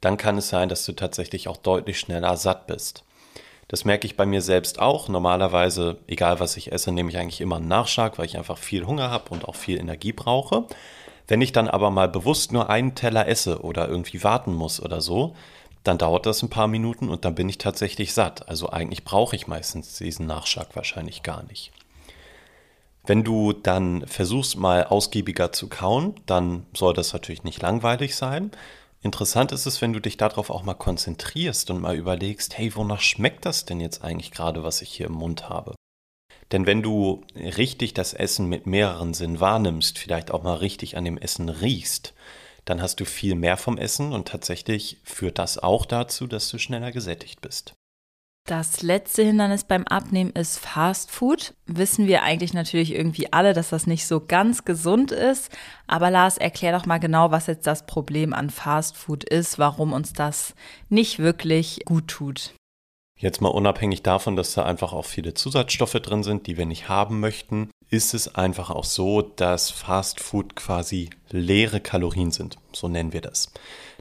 dann 0.00 0.16
kann 0.16 0.38
es 0.38 0.48
sein, 0.48 0.70
dass 0.70 0.86
du 0.86 0.92
tatsächlich 0.92 1.46
auch 1.46 1.58
deutlich 1.58 2.00
schneller 2.00 2.38
satt 2.38 2.66
bist. 2.66 3.04
Das 3.68 3.84
merke 3.84 4.06
ich 4.06 4.16
bei 4.16 4.24
mir 4.24 4.40
selbst 4.40 4.80
auch. 4.80 5.10
Normalerweise, 5.10 5.98
egal 6.06 6.40
was 6.40 6.56
ich 6.56 6.72
esse, 6.72 6.90
nehme 6.90 7.10
ich 7.10 7.18
eigentlich 7.18 7.42
immer 7.42 7.56
einen 7.56 7.68
Nachschlag, 7.68 8.18
weil 8.18 8.24
ich 8.24 8.38
einfach 8.38 8.56
viel 8.56 8.86
Hunger 8.86 9.10
habe 9.10 9.28
und 9.28 9.44
auch 9.44 9.56
viel 9.56 9.78
Energie 9.78 10.12
brauche. 10.12 10.64
Wenn 11.28 11.42
ich 11.42 11.52
dann 11.52 11.68
aber 11.68 11.90
mal 11.90 12.08
bewusst 12.08 12.50
nur 12.50 12.70
einen 12.70 12.94
Teller 12.94 13.28
esse 13.28 13.60
oder 13.60 13.88
irgendwie 13.88 14.24
warten 14.24 14.54
muss 14.54 14.82
oder 14.82 15.02
so, 15.02 15.36
dann 15.84 15.98
dauert 15.98 16.26
das 16.26 16.42
ein 16.42 16.50
paar 16.50 16.68
Minuten 16.68 17.08
und 17.08 17.24
dann 17.24 17.34
bin 17.34 17.48
ich 17.48 17.58
tatsächlich 17.58 18.12
satt. 18.12 18.48
Also 18.48 18.70
eigentlich 18.70 19.04
brauche 19.04 19.36
ich 19.36 19.46
meistens 19.46 19.96
diesen 19.96 20.26
Nachschlag 20.26 20.76
wahrscheinlich 20.76 21.22
gar 21.22 21.42
nicht. 21.44 21.72
Wenn 23.06 23.24
du 23.24 23.52
dann 23.52 24.06
versuchst 24.06 24.56
mal 24.56 24.84
ausgiebiger 24.84 25.52
zu 25.52 25.68
kauen, 25.68 26.14
dann 26.26 26.66
soll 26.76 26.92
das 26.92 27.12
natürlich 27.12 27.44
nicht 27.44 27.62
langweilig 27.62 28.14
sein. 28.14 28.50
Interessant 29.02 29.52
ist 29.52 29.64
es, 29.64 29.80
wenn 29.80 29.94
du 29.94 30.00
dich 30.00 30.18
darauf 30.18 30.50
auch 30.50 30.62
mal 30.62 30.74
konzentrierst 30.74 31.70
und 31.70 31.80
mal 31.80 31.96
überlegst, 31.96 32.58
hey, 32.58 32.74
wonach 32.76 33.00
schmeckt 33.00 33.46
das 33.46 33.64
denn 33.64 33.80
jetzt 33.80 34.04
eigentlich 34.04 34.30
gerade, 34.30 34.62
was 34.62 34.82
ich 34.82 34.90
hier 34.90 35.06
im 35.06 35.14
Mund 35.14 35.48
habe? 35.48 35.74
Denn 36.52 36.66
wenn 36.66 36.82
du 36.82 37.22
richtig 37.34 37.94
das 37.94 38.12
Essen 38.12 38.46
mit 38.46 38.66
mehreren 38.66 39.14
Sinnen 39.14 39.40
wahrnimmst, 39.40 39.98
vielleicht 39.98 40.30
auch 40.30 40.42
mal 40.42 40.56
richtig 40.56 40.96
an 40.98 41.04
dem 41.04 41.16
Essen 41.16 41.48
riechst, 41.48 42.12
dann 42.70 42.80
hast 42.80 43.00
du 43.00 43.04
viel 43.04 43.34
mehr 43.34 43.56
vom 43.56 43.76
Essen 43.76 44.12
und 44.12 44.28
tatsächlich 44.28 44.98
führt 45.02 45.38
das 45.38 45.58
auch 45.58 45.84
dazu, 45.84 46.26
dass 46.26 46.48
du 46.48 46.58
schneller 46.58 46.92
gesättigt 46.92 47.40
bist. 47.40 47.74
Das 48.46 48.82
letzte 48.82 49.22
Hindernis 49.22 49.64
beim 49.64 49.86
Abnehmen 49.86 50.30
ist 50.30 50.58
Fast 50.58 51.10
Food. 51.10 51.54
Wissen 51.66 52.06
wir 52.06 52.22
eigentlich 52.22 52.54
natürlich 52.54 52.94
irgendwie 52.94 53.32
alle, 53.32 53.52
dass 53.52 53.68
das 53.68 53.86
nicht 53.86 54.06
so 54.06 54.24
ganz 54.24 54.64
gesund 54.64 55.12
ist. 55.12 55.50
Aber 55.86 56.10
Lars, 56.10 56.38
erklär 56.38 56.72
doch 56.72 56.86
mal 56.86 56.98
genau, 56.98 57.30
was 57.30 57.48
jetzt 57.48 57.66
das 57.66 57.86
Problem 57.86 58.32
an 58.32 58.50
Fast 58.50 58.96
Food 58.96 59.24
ist, 59.24 59.58
warum 59.58 59.92
uns 59.92 60.12
das 60.12 60.54
nicht 60.88 61.18
wirklich 61.18 61.80
gut 61.84 62.08
tut. 62.08 62.54
Jetzt 63.18 63.42
mal 63.42 63.50
unabhängig 63.50 64.02
davon, 64.02 64.34
dass 64.34 64.54
da 64.54 64.64
einfach 64.64 64.94
auch 64.94 65.04
viele 65.04 65.34
Zusatzstoffe 65.34 65.92
drin 65.92 66.22
sind, 66.22 66.46
die 66.46 66.56
wir 66.56 66.66
nicht 66.66 66.88
haben 66.88 67.20
möchten, 67.20 67.70
ist 67.90 68.14
es 68.14 68.34
einfach 68.34 68.70
auch 68.70 68.84
so, 68.84 69.20
dass 69.20 69.70
Fast 69.70 70.20
Food 70.20 70.54
quasi 70.54 71.10
leere 71.28 71.80
Kalorien 71.80 72.30
sind. 72.30 72.58
So 72.72 72.88
nennen 72.88 73.12
wir 73.12 73.20
das. 73.20 73.52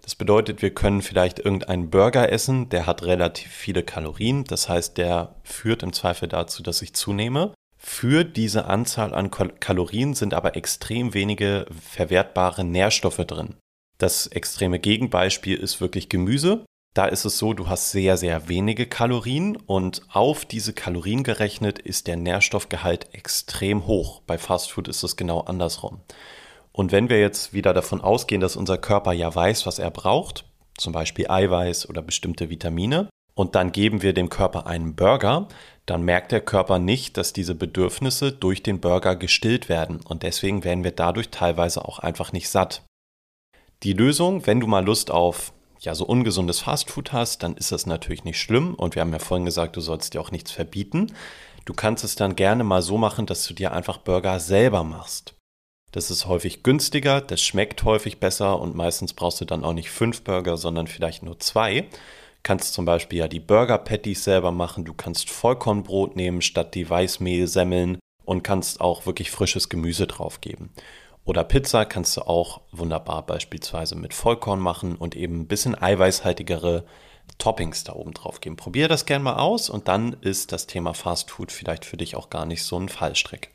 Das 0.04 0.16
bedeutet, 0.16 0.62
wir 0.62 0.74
können 0.74 1.02
vielleicht 1.02 1.40
irgendeinen 1.40 1.90
Burger 1.90 2.32
essen, 2.32 2.70
der 2.70 2.86
hat 2.86 3.04
relativ 3.04 3.52
viele 3.52 3.84
Kalorien. 3.84 4.44
Das 4.44 4.70
heißt, 4.70 4.98
der 4.98 5.36
führt 5.44 5.84
im 5.84 5.94
Zweifel 5.94 6.28
dazu, 6.28 6.64
dass 6.64 6.82
ich 6.82 6.94
zunehme. 6.94 7.54
Für 7.78 8.24
diese 8.24 8.66
Anzahl 8.66 9.14
an 9.14 9.32
Kalorien 9.32 10.14
sind 10.14 10.34
aber 10.34 10.56
extrem 10.56 11.14
wenige 11.14 11.66
verwertbare 11.82 12.64
Nährstoffe 12.64 13.26
drin. 13.26 13.56
Das 13.98 14.28
extreme 14.28 14.80
Gegenbeispiel 14.80 15.58
ist 15.58 15.82
wirklich 15.82 16.10
Gemüse. 16.10 16.66
Da 16.96 17.06
ist 17.06 17.26
es 17.26 17.38
so, 17.38 17.54
du 17.54 17.70
hast 17.70 17.92
sehr, 17.92 18.18
sehr 18.18 18.50
wenige 18.50 18.88
Kalorien 18.88 19.56
und 19.56 20.02
auf 20.12 20.44
diese 20.44 20.74
Kalorien 20.74 21.24
gerechnet 21.24 21.80
ist 21.80 22.08
der 22.08 22.18
Nährstoffgehalt 22.18 23.14
extrem 23.14 23.86
hoch. 23.86 24.22
Bei 24.26 24.38
Fastfood 24.38 24.88
ist 24.88 25.04
es 25.04 25.16
genau 25.16 25.42
andersrum. 25.42 26.02
Und 26.72 26.92
wenn 26.92 27.10
wir 27.10 27.20
jetzt 27.20 27.54
wieder 27.54 27.74
davon 27.74 28.02
ausgehen, 28.02 28.42
dass 28.42 28.56
unser 28.56 28.78
Körper 28.78 29.14
ja 29.14 29.34
weiß, 29.34 29.66
was 29.66 29.80
er 29.80 29.92
braucht, 29.92 30.46
zum 30.78 30.94
Beispiel 30.94 31.30
Eiweiß 31.30 31.90
oder 31.90 32.02
bestimmte 32.02 32.50
Vitamine, 32.50 33.10
und 33.40 33.56
dann 33.56 33.72
geben 33.72 34.02
wir 34.02 34.12
dem 34.12 34.30
Körper 34.30 34.68
einen 34.68 34.96
Burger, 34.96 35.48
dann 35.86 36.04
merkt 36.04 36.34
der 36.34 36.42
Körper 36.42 36.78
nicht, 36.78 37.16
dass 37.16 37.32
diese 37.32 37.56
Bedürfnisse 37.56 38.34
durch 38.34 38.64
den 38.64 38.82
Burger 38.82 39.16
gestillt 39.16 39.70
werden. 39.70 40.02
Und 40.02 40.24
deswegen 40.24 40.66
werden 40.66 40.84
wir 40.84 40.92
dadurch 40.92 41.30
teilweise 41.30 41.86
auch 41.86 42.00
einfach 42.00 42.34
nicht 42.34 42.50
satt. 42.50 42.84
Die 43.84 43.94
Lösung, 43.94 44.46
wenn 44.46 44.60
du 44.60 44.68
mal 44.68 44.84
Lust 44.84 45.10
auf 45.10 45.54
ja, 45.80 45.96
so 45.96 46.06
ungesundes 46.06 46.60
Fastfood 46.60 47.14
hast, 47.14 47.44
dann 47.44 47.56
ist 47.56 47.72
das 47.72 47.86
natürlich 47.86 48.24
nicht 48.24 48.40
schlimm. 48.40 48.76
Und 48.76 48.96
wir 48.96 49.02
haben 49.02 49.14
ja 49.14 49.20
vorhin 49.20 49.46
gesagt, 49.46 49.76
du 49.76 49.82
sollst 49.82 50.14
dir 50.14 50.22
auch 50.22 50.32
nichts 50.32 50.52
verbieten. 50.52 51.14
Du 51.66 51.74
kannst 51.74 52.04
es 52.04 52.16
dann 52.16 52.36
gerne 52.36 52.64
mal 52.64 52.82
so 52.82 52.98
machen, 52.98 53.26
dass 53.26 53.46
du 53.46 53.54
dir 53.54 53.72
einfach 53.72 53.98
Burger 53.98 54.40
selber 54.40 54.84
machst. 54.84 55.36
Das 55.92 56.12
ist 56.12 56.28
häufig 56.28 56.62
günstiger, 56.62 57.20
das 57.20 57.42
schmeckt 57.42 57.84
häufig 57.84 58.20
besser 58.20 58.60
und 58.60 58.76
meistens 58.76 59.14
brauchst 59.14 59.42
du 59.42 59.46
dann 59.46 59.64
auch 59.64 59.74
nicht 59.74 59.90
fünf 59.90 60.24
Burger, 60.24 60.56
sondern 60.56 60.86
vielleicht 60.86 61.24
nur 61.24 61.40
zwei. 61.40 61.88
Kannst 62.44 62.74
zum 62.74 62.86
Beispiel 62.86 63.20
ja 63.20 63.28
die 63.28 63.40
Burger 63.40 63.80
Patties 63.80 64.24
selber 64.24 64.52
machen, 64.52 64.86
du 64.86 64.94
kannst 64.94 65.30
Vollkornbrot 65.32 66.16
nehmen 66.16 66.42
statt 66.42 66.76
die 66.76 66.88
Weißmehlsemmeln 66.88 67.98
und 68.24 68.44
kannst 68.44 68.82
auch 68.82 69.08
wirklich 69.08 69.32
frisches 69.32 69.68
Gemüse 69.68 70.06
draufgeben. 70.06 70.70
Oder 71.30 71.44
Pizza 71.44 71.86
kannst 71.86 72.18
du 72.18 72.22
auch 72.22 72.62
wunderbar 72.72 73.24
beispielsweise 73.24 73.96
mit 73.96 74.16
Vollkorn 74.16 74.60
machen 74.60 74.96
und 74.96 75.16
eben 75.16 75.42
ein 75.42 75.48
bisschen 75.48 75.80
eiweißhaltigere 75.80 76.86
Toppings 77.38 77.84
da 77.84 77.94
oben 77.94 78.16
drauf 78.16 78.42
geben. 78.42 78.56
Probier 78.56 78.88
das 78.88 79.06
gerne 79.06 79.26
mal 79.26 79.36
aus 79.36 79.70
und 79.70 79.88
dann 79.88 80.14
ist 80.22 80.52
das 80.52 80.66
Thema 80.66 80.96
Fast 80.96 81.30
Food 81.30 81.52
vielleicht 81.52 81.86
für 81.86 81.98
dich 81.98 82.16
auch 82.16 82.32
gar 82.32 82.48
nicht 82.48 82.64
so 82.64 82.80
ein 82.80 82.90
Fallstrick. 82.90 83.52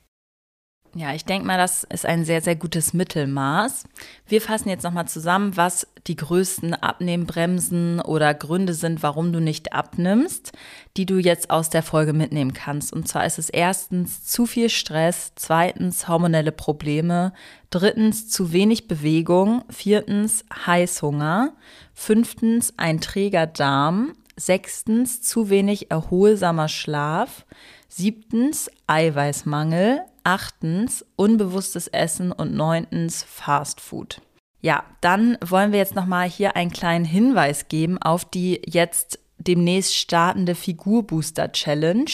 Ja, 0.96 1.12
ich 1.12 1.24
denke 1.24 1.44
mal, 1.44 1.58
das 1.58 1.82
ist 1.82 2.06
ein 2.06 2.24
sehr, 2.24 2.40
sehr 2.40 2.54
gutes 2.54 2.92
Mittelmaß. 2.92 3.82
Wir 4.28 4.40
fassen 4.40 4.68
jetzt 4.68 4.84
nochmal 4.84 5.08
zusammen, 5.08 5.56
was 5.56 5.88
die 6.06 6.14
größten 6.14 6.72
Abnehmbremsen 6.74 8.00
oder 8.00 8.32
Gründe 8.32 8.74
sind, 8.74 9.02
warum 9.02 9.32
du 9.32 9.40
nicht 9.40 9.72
abnimmst, 9.72 10.52
die 10.96 11.04
du 11.04 11.18
jetzt 11.18 11.50
aus 11.50 11.68
der 11.68 11.82
Folge 11.82 12.12
mitnehmen 12.12 12.52
kannst. 12.52 12.92
Und 12.92 13.08
zwar 13.08 13.26
ist 13.26 13.40
es 13.40 13.50
erstens 13.50 14.24
zu 14.24 14.46
viel 14.46 14.68
Stress, 14.68 15.32
zweitens 15.34 16.06
hormonelle 16.06 16.52
Probleme, 16.52 17.32
drittens 17.70 18.28
zu 18.28 18.52
wenig 18.52 18.86
Bewegung, 18.86 19.64
viertens 19.70 20.44
Heißhunger, 20.64 21.54
fünftens 21.92 22.72
ein 22.76 23.00
träger 23.00 23.48
Darm, 23.48 24.12
sechstens 24.36 25.22
zu 25.22 25.50
wenig 25.50 25.90
erholsamer 25.90 26.68
Schlaf, 26.68 27.44
siebtens 27.88 28.70
Eiweißmangel, 28.86 30.02
achtens 30.24 31.04
unbewusstes 31.16 31.88
Essen 31.88 32.32
und 32.32 32.54
neuntens 32.54 33.22
Fast 33.22 33.80
Food. 33.80 34.20
Ja, 34.60 34.84
dann 35.00 35.36
wollen 35.44 35.72
wir 35.72 35.78
jetzt 35.78 35.94
noch 35.94 36.06
mal 36.06 36.28
hier 36.28 36.56
einen 36.56 36.70
kleinen 36.70 37.04
Hinweis 37.04 37.68
geben 37.68 37.98
auf 37.98 38.24
die 38.24 38.62
jetzt 38.66 39.18
demnächst 39.38 39.94
startende 39.94 40.54
Figurbooster 40.54 41.52
Challenge, 41.52 42.10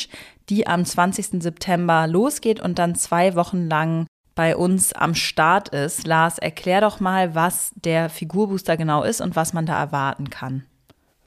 die 0.49 0.67
am 0.67 0.85
20. 0.85 1.43
September 1.43 2.07
losgeht 2.07 2.61
und 2.61 2.79
dann 2.79 2.97
zwei 2.97 3.37
Wochen 3.37 3.69
lang 3.69 4.07
bei 4.35 4.57
uns 4.57 4.93
am 4.93 5.15
Start 5.15 5.69
ist. 5.69 6.07
Lars, 6.07 6.39
erklär 6.39 6.81
doch 6.81 6.99
mal, 6.99 7.35
was 7.35 7.73
der 7.77 8.09
Figurbooster 8.09 8.77
genau 8.77 9.03
ist 9.03 9.21
und 9.21 9.37
was 9.37 9.53
man 9.53 9.67
da 9.67 9.79
erwarten 9.79 10.31
kann. 10.31 10.65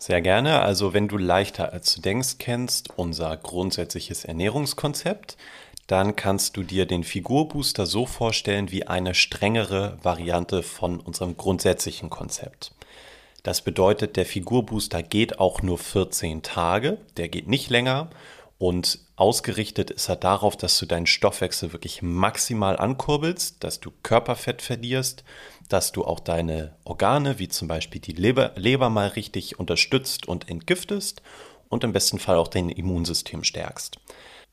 Sehr 0.05 0.21
gerne. 0.21 0.61
Also 0.61 0.93
wenn 0.93 1.07
du 1.07 1.17
leichter 1.17 1.71
als 1.71 1.95
du 1.95 2.01
denkst 2.01 2.35
kennst, 2.37 2.89
unser 2.97 3.37
grundsätzliches 3.37 4.25
Ernährungskonzept, 4.25 5.37
dann 5.87 6.17
kannst 6.17 6.57
du 6.57 6.63
dir 6.63 6.85
den 6.85 7.05
Figurbooster 7.05 7.85
so 7.85 8.05
vorstellen 8.05 8.69
wie 8.69 8.85
eine 8.85 9.15
strengere 9.15 9.97
Variante 10.03 10.61
von 10.61 10.99
unserem 10.99 11.37
grundsätzlichen 11.37 12.09
Konzept. 12.09 12.73
Das 13.43 13.61
bedeutet, 13.61 14.17
der 14.17 14.25
Figurbooster 14.25 15.03
geht 15.03 15.39
auch 15.39 15.61
nur 15.61 15.77
14 15.77 16.41
Tage, 16.41 16.97
der 17.15 17.29
geht 17.29 17.47
nicht 17.47 17.69
länger 17.69 18.09
und 18.57 18.99
ausgerichtet 19.15 19.91
ist 19.91 20.09
er 20.09 20.15
darauf, 20.15 20.55
dass 20.55 20.77
du 20.79 20.85
deinen 20.85 21.05
Stoffwechsel 21.05 21.73
wirklich 21.73 22.01
maximal 22.01 22.77
ankurbelst, 22.77 23.63
dass 23.63 23.79
du 23.79 23.91
Körperfett 24.03 24.61
verlierst, 24.61 25.23
dass 25.69 25.91
du 25.91 26.05
auch 26.05 26.19
deine 26.19 26.75
Organe, 26.83 27.39
wie 27.39 27.47
zum 27.47 27.67
Beispiel 27.67 27.99
die 27.99 28.13
Leber, 28.13 28.51
Leber 28.55 28.89
mal 28.89 29.07
richtig 29.07 29.59
unterstützt 29.59 30.27
und 30.27 30.49
entgiftest 30.49 31.21
und 31.69 31.83
im 31.83 31.93
besten 31.93 32.19
Fall 32.19 32.37
auch 32.37 32.47
dein 32.47 32.69
Immunsystem 32.69 33.43
stärkst. 33.43 33.97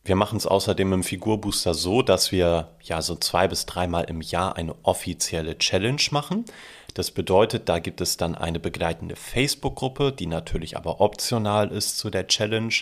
Wir 0.03 0.17
machen 0.17 0.39
es 0.39 0.47
außerdem 0.47 0.95
im 0.95 1.03
Figurbooster 1.05 1.75
so, 1.75 2.01
dass 2.01 2.33
wir 2.33 2.71
ja 2.83 3.03
so 3.03 3.17
zwei 3.17 3.49
bis 3.49 3.67
dreimal 3.67 4.05
im 4.05 4.23
Jahr 4.23 4.57
eine 4.57 4.75
offizielle 4.83 5.59
Challenge 5.59 6.01
machen. 6.11 6.47
Das 6.95 7.11
bedeutet, 7.11 7.69
da 7.69 7.79
gibt 7.79 8.01
es 8.01 8.17
dann 8.17 8.35
eine 8.35 8.59
begleitende 8.59 9.15
Facebook-Gruppe, 9.15 10.13
die 10.13 10.27
natürlich 10.27 10.77
aber 10.77 11.01
optional 11.01 11.71
ist 11.71 11.99
zu 11.99 12.09
der 12.09 12.27
Challenge. 12.27 12.73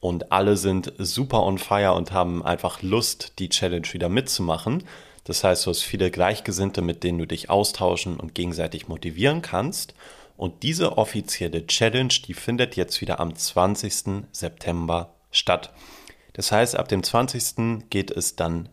Und 0.00 0.30
alle 0.32 0.56
sind 0.56 0.92
super 0.98 1.42
on 1.42 1.58
fire 1.58 1.94
und 1.94 2.12
haben 2.12 2.44
einfach 2.44 2.82
Lust, 2.82 3.34
die 3.38 3.48
Challenge 3.48 3.86
wieder 3.92 4.08
mitzumachen. 4.08 4.84
Das 5.24 5.44
heißt, 5.44 5.66
du 5.66 5.70
hast 5.70 5.82
viele 5.82 6.10
Gleichgesinnte, 6.10 6.82
mit 6.82 7.04
denen 7.04 7.18
du 7.18 7.26
dich 7.26 7.50
austauschen 7.50 8.18
und 8.18 8.34
gegenseitig 8.34 8.88
motivieren 8.88 9.42
kannst. 9.42 9.94
Und 10.36 10.62
diese 10.62 10.96
offizielle 10.96 11.66
Challenge, 11.66 12.14
die 12.26 12.34
findet 12.34 12.76
jetzt 12.76 13.00
wieder 13.00 13.18
am 13.18 13.34
20. 13.34 14.24
September 14.30 15.14
statt. 15.32 15.72
Das 16.32 16.52
heißt, 16.52 16.76
ab 16.76 16.88
dem 16.88 17.02
20. 17.02 17.90
geht 17.90 18.12
es 18.12 18.36
dann 18.36 18.68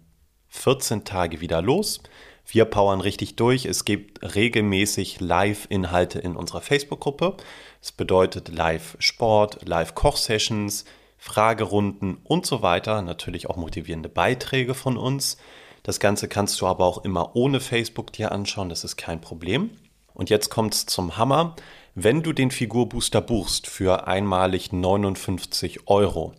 14 0.49 1.03
Tage 1.03 1.41
wieder 1.41 1.63
los. 1.63 2.01
Wir 2.47 2.65
powern 2.65 3.01
richtig 3.01 3.35
durch. 3.35 3.65
Es 3.65 3.85
gibt 3.85 4.35
regelmäßig 4.35 5.19
Live-Inhalte 5.19 6.19
in 6.19 6.35
unserer 6.35 6.61
Facebook-Gruppe. 6.61 7.35
Es 7.81 7.91
bedeutet 7.91 8.49
Live-Sport, 8.49 9.67
Live-Koch-Sessions, 9.67 10.85
Fragerunden 11.17 12.17
und 12.23 12.45
so 12.45 12.61
weiter. 12.61 13.01
Natürlich 13.01 13.49
auch 13.49 13.55
motivierende 13.55 14.09
Beiträge 14.09 14.73
von 14.73 14.97
uns. 14.97 15.37
Das 15.83 15.99
Ganze 15.99 16.27
kannst 16.27 16.59
du 16.61 16.67
aber 16.67 16.85
auch 16.85 17.03
immer 17.03 17.35
ohne 17.35 17.59
Facebook 17.59 18.11
dir 18.11 18.31
anschauen. 18.31 18.69
Das 18.69 18.83
ist 18.83 18.97
kein 18.97 19.21
Problem. 19.21 19.69
Und 20.13 20.29
jetzt 20.29 20.49
kommt 20.49 20.73
es 20.73 20.85
zum 20.85 21.17
Hammer. 21.17 21.55
Wenn 21.93 22.23
du 22.23 22.33
den 22.33 22.51
Figurbooster 22.51 23.21
buchst 23.21 23.67
für 23.67 24.07
einmalig 24.07 24.71
59 24.71 25.87
Euro, 25.87 26.33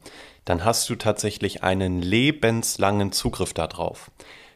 dann 0.44 0.64
hast 0.64 0.88
du 0.88 0.96
tatsächlich 0.96 1.62
einen 1.62 2.02
lebenslangen 2.02 3.12
Zugriff 3.12 3.54
darauf. 3.54 4.10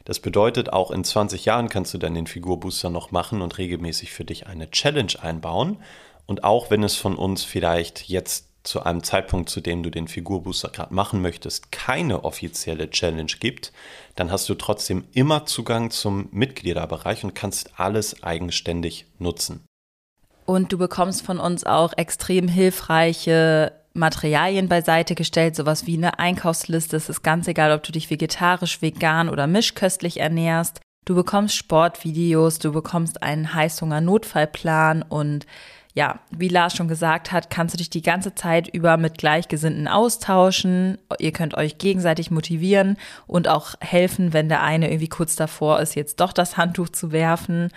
Das 0.05 0.19
bedeutet, 0.19 0.73
auch 0.73 0.91
in 0.91 1.03
20 1.03 1.45
Jahren 1.45 1.69
kannst 1.69 1.93
du 1.93 1.97
dann 1.97 2.15
den 2.15 2.27
Figurbooster 2.27 2.89
noch 2.89 3.11
machen 3.11 3.41
und 3.41 3.57
regelmäßig 3.57 4.11
für 4.11 4.25
dich 4.25 4.47
eine 4.47 4.71
Challenge 4.71 5.13
einbauen. 5.21 5.77
Und 6.25 6.43
auch 6.43 6.69
wenn 6.69 6.83
es 6.83 6.95
von 6.95 7.15
uns 7.15 7.43
vielleicht 7.43 8.07
jetzt 8.09 8.50
zu 8.63 8.83
einem 8.83 9.03
Zeitpunkt, 9.03 9.49
zu 9.49 9.61
dem 9.61 9.83
du 9.83 9.89
den 9.89 10.07
Figurbooster 10.07 10.69
gerade 10.69 10.93
machen 10.93 11.21
möchtest, 11.21 11.71
keine 11.71 12.23
offizielle 12.23 12.89
Challenge 12.89 13.31
gibt, 13.39 13.71
dann 14.15 14.31
hast 14.31 14.47
du 14.49 14.55
trotzdem 14.55 15.05
immer 15.13 15.45
Zugang 15.45 15.89
zum 15.91 16.29
Mitgliederbereich 16.31 17.23
und 17.23 17.33
kannst 17.33 17.79
alles 17.79 18.23
eigenständig 18.23 19.05
nutzen. 19.17 19.65
Und 20.45 20.71
du 20.71 20.77
bekommst 20.77 21.25
von 21.25 21.39
uns 21.39 21.63
auch 21.63 21.93
extrem 21.97 22.47
hilfreiche 22.47 23.73
Materialien 23.93 24.69
beiseite 24.69 25.15
gestellt, 25.15 25.55
sowas 25.55 25.85
wie 25.85 25.97
eine 25.97 26.19
Einkaufsliste. 26.19 26.95
Es 26.97 27.09
ist 27.09 27.23
ganz 27.23 27.47
egal, 27.47 27.71
ob 27.71 27.83
du 27.83 27.91
dich 27.91 28.09
vegetarisch, 28.09 28.81
vegan 28.81 29.29
oder 29.29 29.47
mischköstlich 29.47 30.19
ernährst. 30.19 30.81
Du 31.05 31.15
bekommst 31.15 31.55
Sportvideos, 31.55 32.59
du 32.59 32.71
bekommst 32.71 33.23
einen 33.23 33.53
Heißhunger-Notfallplan 33.53 35.01
und 35.01 35.47
ja, 35.93 36.19
wie 36.29 36.47
Lars 36.47 36.75
schon 36.75 36.87
gesagt 36.87 37.31
hat, 37.31 37.49
kannst 37.49 37.73
du 37.73 37.77
dich 37.77 37.89
die 37.89 38.01
ganze 38.01 38.33
Zeit 38.33 38.67
über 38.69 38.97
mit 38.97 39.17
Gleichgesinnten 39.17 39.87
austauschen. 39.87 40.97
Ihr 41.19 41.33
könnt 41.33 41.55
euch 41.55 41.77
gegenseitig 41.77 42.31
motivieren 42.31 42.97
und 43.27 43.47
auch 43.47 43.75
helfen, 43.81 44.31
wenn 44.31 44.47
der 44.47 44.63
eine 44.63 44.87
irgendwie 44.89 45.09
kurz 45.09 45.35
davor 45.35 45.79
ist, 45.79 45.95
jetzt 45.95 46.19
doch 46.21 46.31
das 46.31 46.55
Handtuch 46.55 46.89
zu 46.89 47.11
werfen. 47.11 47.69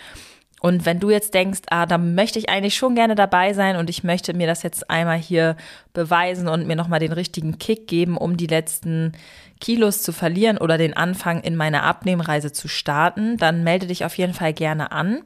Und 0.60 0.86
wenn 0.86 0.98
du 0.98 1.10
jetzt 1.10 1.34
denkst, 1.34 1.60
ah, 1.68 1.84
da 1.84 1.98
möchte 1.98 2.38
ich 2.38 2.48
eigentlich 2.48 2.74
schon 2.74 2.94
gerne 2.94 3.14
dabei 3.14 3.52
sein 3.52 3.76
und 3.76 3.90
ich 3.90 4.02
möchte 4.02 4.32
mir 4.32 4.46
das 4.46 4.62
jetzt 4.62 4.88
einmal 4.88 5.18
hier 5.18 5.56
beweisen 5.92 6.48
und 6.48 6.66
mir 6.66 6.74
nochmal 6.74 7.00
den 7.00 7.12
richtigen 7.12 7.58
Kick 7.58 7.86
geben, 7.86 8.16
um 8.16 8.38
die 8.38 8.46
letzten 8.46 9.12
Kilos 9.60 10.02
zu 10.02 10.10
verlieren 10.12 10.56
oder 10.56 10.78
den 10.78 10.96
Anfang 10.96 11.42
in 11.42 11.54
meiner 11.54 11.82
Abnehmreise 11.82 12.50
zu 12.50 12.68
starten, 12.68 13.36
dann 13.36 13.62
melde 13.62 13.88
dich 13.88 14.06
auf 14.06 14.16
jeden 14.16 14.32
Fall 14.32 14.54
gerne 14.54 14.90
an. 14.90 15.22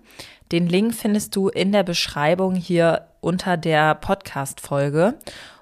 Den 0.52 0.66
Link 0.66 0.94
findest 0.94 1.36
du 1.36 1.48
in 1.48 1.72
der 1.72 1.82
Beschreibung 1.82 2.54
hier 2.54 3.02
unter 3.20 3.56
der 3.56 3.94
Podcast-Folge. 3.94 5.14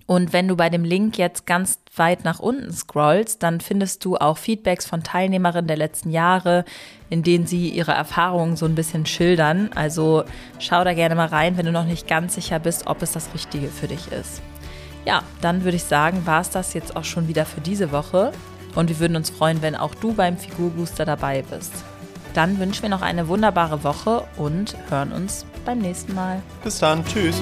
Und 0.07 0.33
wenn 0.33 0.47
du 0.47 0.57
bei 0.57 0.71
dem 0.71 0.85
Link 0.85 1.19
jetzt 1.19 1.47
ganz 1.47 1.81
weit 1.97 2.23
nach 2.25 2.39
unten 2.39 2.73
scrollst, 2.73 3.43
dann 3.43 3.61
findest 3.61 4.05
du 4.05 4.17
auch 4.17 4.39
Feedbacks 4.39 4.87
von 4.87 5.03
Teilnehmerinnen 5.03 5.67
der 5.67 5.77
letzten 5.77 6.11
Jahre, 6.11 6.65
in 7.11 7.25
denen 7.25 7.49
sie 7.49 7.71
ihre 7.71 7.91
Erfahrungen 7.91 8.57
so 8.57 8.67
ein 8.67 8.77
bisschen 8.77 9.05
schildern. 9.05 9.71
Also 9.75 10.23
schau 10.61 10.85
da 10.85 10.95
gerne 10.95 11.17
mal 11.17 11.27
rein, 11.27 11.57
wenn 11.57 11.67
du 11.67 11.73
noch 11.73 11.87
nicht 11.87 12.07
ganz 12.07 12.37
sicher 12.37 12.61
bist, 12.61 12.87
ob 12.87 13.03
es 13.03 13.11
das 13.11 13.35
Richtige 13.35 13.67
für 13.67 13.89
dich 13.89 14.13
ist. 14.13 14.43
Ja, 15.05 15.25
dann 15.41 15.65
würde 15.65 15.77
ich 15.77 15.85
sagen, 15.85 16.25
war 16.25 16.41
es 16.41 16.51
das 16.51 16.75
jetzt 16.75 16.97
auch 16.97 17.05
schon 17.05 17.27
wieder 17.27 17.45
für 17.45 17.61
diese 17.61 17.91
Woche. 17.91 18.31
Und 18.77 18.89
wir 18.91 19.01
würden 19.01 19.17
uns 19.17 19.31
freuen, 19.31 19.63
wenn 19.63 19.75
auch 19.75 19.95
du 19.97 20.13
beim 20.13 20.37
Figurbooster 20.37 21.05
dabei 21.05 21.43
bist. 21.43 21.73
Dann 22.37 22.59
wünschen 22.59 22.83
wir 22.83 22.91
noch 22.91 23.01
eine 23.01 23.29
wunderbare 23.29 23.83
Woche 23.83 24.25
und 24.37 24.77
hören 24.91 25.11
uns 25.11 25.47
beim 25.65 25.79
nächsten 25.79 26.15
Mal. 26.15 26.43
Bis 26.63 26.81
dann, 26.81 27.03
tschüss. 27.07 27.41